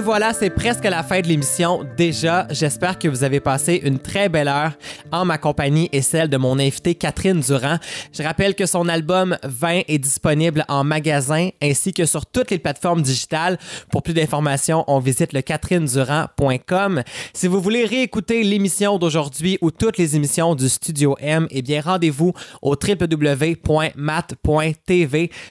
Et 0.00 0.02
voilà, 0.02 0.32
c'est 0.32 0.48
presque 0.48 0.84
la 0.84 1.02
fin 1.02 1.20
de 1.20 1.26
l'émission. 1.26 1.86
Déjà, 1.98 2.46
j'espère 2.48 2.98
que 2.98 3.06
vous 3.06 3.22
avez 3.22 3.38
passé 3.38 3.82
une 3.84 3.98
très 3.98 4.30
belle 4.30 4.48
heure 4.48 4.72
en 5.12 5.26
ma 5.26 5.36
compagnie 5.36 5.90
et 5.92 6.00
celle 6.00 6.30
de 6.30 6.38
mon 6.38 6.58
invitée 6.58 6.94
Catherine 6.94 7.40
Durand. 7.40 7.76
Je 8.10 8.22
rappelle 8.22 8.54
que 8.54 8.64
son 8.64 8.88
album 8.88 9.36
20 9.42 9.82
est 9.88 9.98
disponible 9.98 10.64
en 10.68 10.84
magasin 10.84 11.50
ainsi 11.62 11.92
que 11.92 12.06
sur 12.06 12.24
toutes 12.24 12.50
les 12.50 12.58
plateformes 12.58 13.02
digitales. 13.02 13.58
Pour 13.90 14.02
plus 14.02 14.14
d'informations, 14.14 14.84
on 14.86 15.00
visite 15.00 15.34
le 15.34 15.42
catherinedurand.com. 15.42 17.02
Si 17.34 17.46
vous 17.46 17.60
voulez 17.60 17.84
réécouter 17.84 18.42
l'émission 18.42 18.96
d'aujourd'hui 18.96 19.58
ou 19.60 19.70
toutes 19.70 19.98
les 19.98 20.16
émissions 20.16 20.54
du 20.54 20.70
Studio 20.70 21.14
M, 21.20 21.46
eh 21.50 21.60
bien 21.60 21.82
rendez-vous 21.82 22.32
au 22.62 22.70
www.mat.tv. 22.74 23.60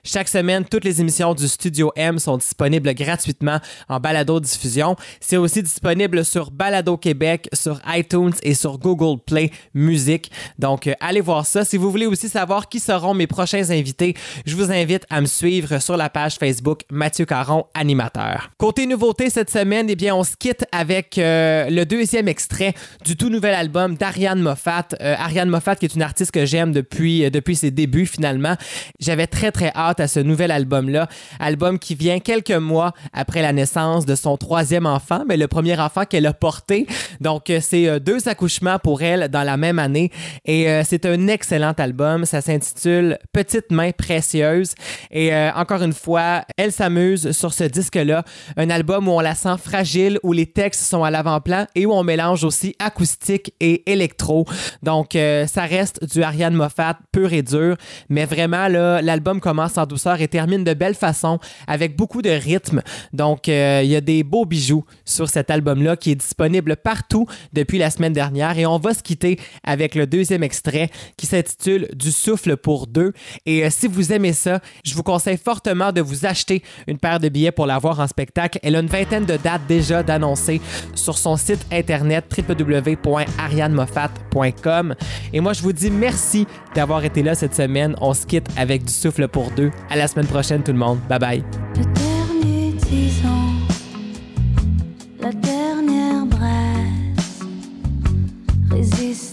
Chaque 0.04 0.28
semaine, 0.28 0.66
toutes 0.66 0.86
les 0.86 1.02
émissions 1.02 1.36
du 1.36 1.48
Studio 1.48 1.92
M 1.96 2.18
sont 2.18 2.38
disponibles 2.38 2.96
gratuitement 2.96 3.60
en 3.88 4.00
balado 4.00 4.39
diffusion. 4.40 4.96
C'est 5.20 5.38
aussi 5.38 5.64
disponible 5.64 6.26
sur 6.26 6.52
Balado 6.52 6.98
Québec, 6.98 7.50
sur 7.54 7.80
iTunes 7.88 8.34
et 8.44 8.54
sur 8.54 8.78
Google 8.78 9.20
Play 9.26 9.52
Music. 9.74 10.32
Donc, 10.58 10.88
euh, 10.88 10.94
allez 11.00 11.22
voir 11.22 11.46
ça. 11.46 11.66
Si 11.66 11.78
vous 11.78 11.92
voulez 11.92 12.06
aussi 12.06 12.30
savoir 12.30 12.70
qui 12.70 12.80
seront 12.80 13.14
mes 13.14 13.28
prochains 13.28 13.70
invités, 13.70 14.16
je 14.46 14.56
vous 14.56 14.72
invite 14.72 15.06
à 15.10 15.22
me 15.22 15.26
suivre 15.26 15.80
sur 15.80 15.98
la 15.98 16.10
page 16.10 16.36
Facebook 16.36 16.82
Mathieu 16.92 17.26
Caron, 17.26 17.66
animateur. 17.74 18.50
Côté 18.58 18.86
nouveauté 18.86 19.30
cette 19.30 19.50
semaine, 19.50 19.88
eh 19.90 19.96
bien, 19.96 20.16
on 20.16 20.24
se 20.24 20.36
quitte 20.38 20.66
avec 20.72 21.18
euh, 21.18 21.70
le 21.70 21.86
deuxième 21.86 22.28
extrait 22.28 22.74
du 23.06 23.16
tout 23.16 23.30
nouvel 23.30 23.54
album 23.54 23.96
d'Ariane 23.96 24.42
Moffat. 24.42 24.88
Euh, 25.02 25.16
Ariane 25.18 25.50
Moffat, 25.50 25.76
qui 25.76 25.86
est 25.86 25.96
une 25.96 26.02
artiste 26.02 26.32
que 26.32 26.46
j'aime 26.46 26.72
depuis, 26.72 27.26
euh, 27.26 27.30
depuis 27.30 27.56
ses 27.56 27.72
débuts, 27.72 28.06
finalement. 28.06 28.56
J'avais 29.00 29.28
très, 29.28 29.52
très 29.52 29.72
hâte 29.76 30.00
à 30.00 30.08
ce 30.08 30.20
nouvel 30.20 30.52
album-là. 30.52 31.08
Album 31.40 31.80
qui 31.80 31.96
vient 31.96 32.20
quelques 32.20 32.52
mois 32.52 32.94
après 33.14 33.42
la 33.42 33.54
naissance 33.54 34.06
de 34.06 34.16
son 34.16 34.29
troisième 34.38 34.86
enfant, 34.86 35.24
mais 35.28 35.38
le 35.38 35.48
premier 35.48 35.80
enfant 35.80 36.06
qu'elle 36.06 36.26
a 36.26 36.34
porté. 36.34 36.88
Donc, 37.22 37.50
euh, 37.50 37.60
c'est 37.62 37.88
euh, 37.88 38.00
deux 38.00 38.28
accouchements 38.28 38.80
pour 38.80 39.02
elle 39.02 39.30
dans 39.30 39.44
la 39.44 39.58
même 39.58 39.80
année. 39.80 40.12
Et 40.46 40.70
euh, 40.70 40.84
c'est 40.86 41.06
un 41.06 41.28
excellent 41.28 41.74
album. 41.78 42.26
Ça 42.26 42.42
s'intitule 42.42 43.18
Petite 43.34 43.72
main 43.72 43.92
précieuse. 43.92 44.74
Et 45.12 45.32
encore 45.56 45.82
une 45.84 45.94
fois, 45.94 46.44
elle 46.58 46.72
s'amuse 46.72 47.32
sur 47.32 47.54
ce 47.54 47.64
disque-là. 47.64 48.24
Un 48.58 48.70
album 48.70 49.08
où 49.08 49.12
on 49.12 49.20
la 49.20 49.36
sent 49.36 49.56
fragile, 49.64 50.20
où 50.24 50.34
les 50.34 50.46
textes 50.46 50.82
sont 50.82 51.04
à 51.04 51.12
l'avant-plan 51.12 51.66
et 51.76 51.86
où 51.86 51.94
on 51.94 52.04
mélange 52.04 52.44
aussi 52.44 52.76
acoustique 52.80 53.54
et 53.60 53.90
électro. 53.92 54.46
Donc, 54.84 55.12
ça 55.14 55.64
reste 55.64 56.04
du 56.14 56.24
Ariane 56.24 56.54
Moffat 56.54 56.98
pur 57.12 57.34
et 57.34 57.42
dur. 57.42 57.76
Mais 58.10 58.26
vraiment, 58.26 58.68
là, 58.68 59.02
l'album 59.02 59.40
commence 59.40 59.78
en 59.78 59.86
douceur 59.86 60.22
et 60.22 60.28
termine 60.28 60.64
de 60.64 60.74
belle 60.74 60.96
façon 60.96 61.40
avec 61.68 61.96
beaucoup 61.96 62.22
de 62.22 62.30
rythme. 62.30 62.82
Donc, 63.14 63.48
il 63.48 63.54
y 63.54 63.96
a 63.96 64.02
des 64.02 64.09
beaux 64.24 64.46
bijoux 64.46 64.86
sur 65.06 65.30
cet 65.30 65.50
album-là 65.50 65.98
qui 65.98 66.12
est 66.12 66.16
disponible 66.16 66.76
partout 66.76 67.26
depuis 67.54 67.78
la 67.78 67.90
semaine 67.90 68.12
dernière. 68.14 68.58
Et 68.58 68.66
on 68.66 68.78
va 68.78 68.94
se 68.94 69.04
quitter 69.04 69.40
avec 69.64 69.96
le 69.96 70.08
deuxième 70.08 70.44
extrait 70.44 70.90
qui 71.18 71.26
s'intitule 71.26 71.88
Du 71.94 72.12
souffle 72.12 72.58
pour 72.58 72.88
deux. 72.88 73.14
Et 73.46 73.66
euh, 73.66 73.70
si 73.70 73.88
vous 73.88 74.14
aimez 74.14 74.34
ça, 74.34 74.60
je 74.84 74.96
vous 74.96 75.04
conseille 75.04 75.38
fortement 75.38 75.92
de 75.92 76.02
vous 76.02 76.26
acheter 76.26 76.64
une 76.88 76.98
paire 76.98 77.20
de 77.20 77.30
billets 77.30 77.52
pour 77.52 77.66
la 77.66 77.78
voir 77.78 78.00
en 78.00 78.08
spectacle. 78.08 78.60
Elle 78.64 78.76
a 78.76 78.80
une 78.80 78.88
vingtaine 78.88 79.26
de 79.26 79.38
dates 79.38 79.68
déjà 79.68 80.02
d'annoncer 80.04 80.62
sur 80.96 81.18
son 81.18 81.38
site 81.38 81.66
internet 81.72 82.26
www.arianemoffat.com. 82.38 84.96
Et 85.34 85.40
moi, 85.40 85.54
je 85.54 85.62
vous 85.62 85.74
dis 85.74 85.92
merci 85.92 86.48
d'avoir 86.76 87.06
été 87.06 87.24
là 87.24 87.36
cette 87.36 87.56
semaine. 87.56 87.96
On 88.02 88.14
se 88.14 88.26
quitte 88.26 88.48
avec 88.58 88.84
Du 88.86 88.94
souffle 88.94 89.28
pour 89.28 89.52
deux. 89.52 89.72
À 89.90 89.96
la 89.96 90.08
semaine 90.08 90.28
prochaine, 90.28 90.64
tout 90.64 90.72
le 90.72 90.78
monde. 90.78 91.00
Bye 91.10 91.20
bye. 91.20 91.44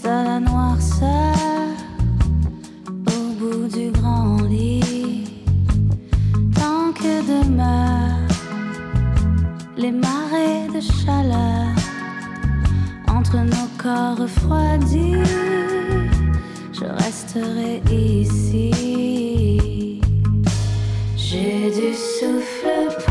À 0.07 0.23
la 0.23 0.39
noirceur 0.39 1.35
au 3.07 3.33
bout 3.39 3.67
du 3.67 3.91
grand 3.91 4.41
lit. 4.41 5.25
Tant 6.55 6.91
que 6.93 7.13
demeurent 7.33 8.35
les 9.77 9.91
marées 9.91 10.67
de 10.73 10.79
chaleur 10.79 11.75
entre 13.07 13.37
nos 13.37 13.69
corps 13.77 14.17
refroidis, 14.17 15.23
je 16.73 16.85
resterai 17.03 17.81
ici. 17.91 18.71
J'ai 21.17 21.69
du 21.79 21.93
souffle 21.93 23.06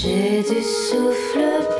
J'ai 0.00 0.42
du 0.42 0.62
souffle 0.62 1.77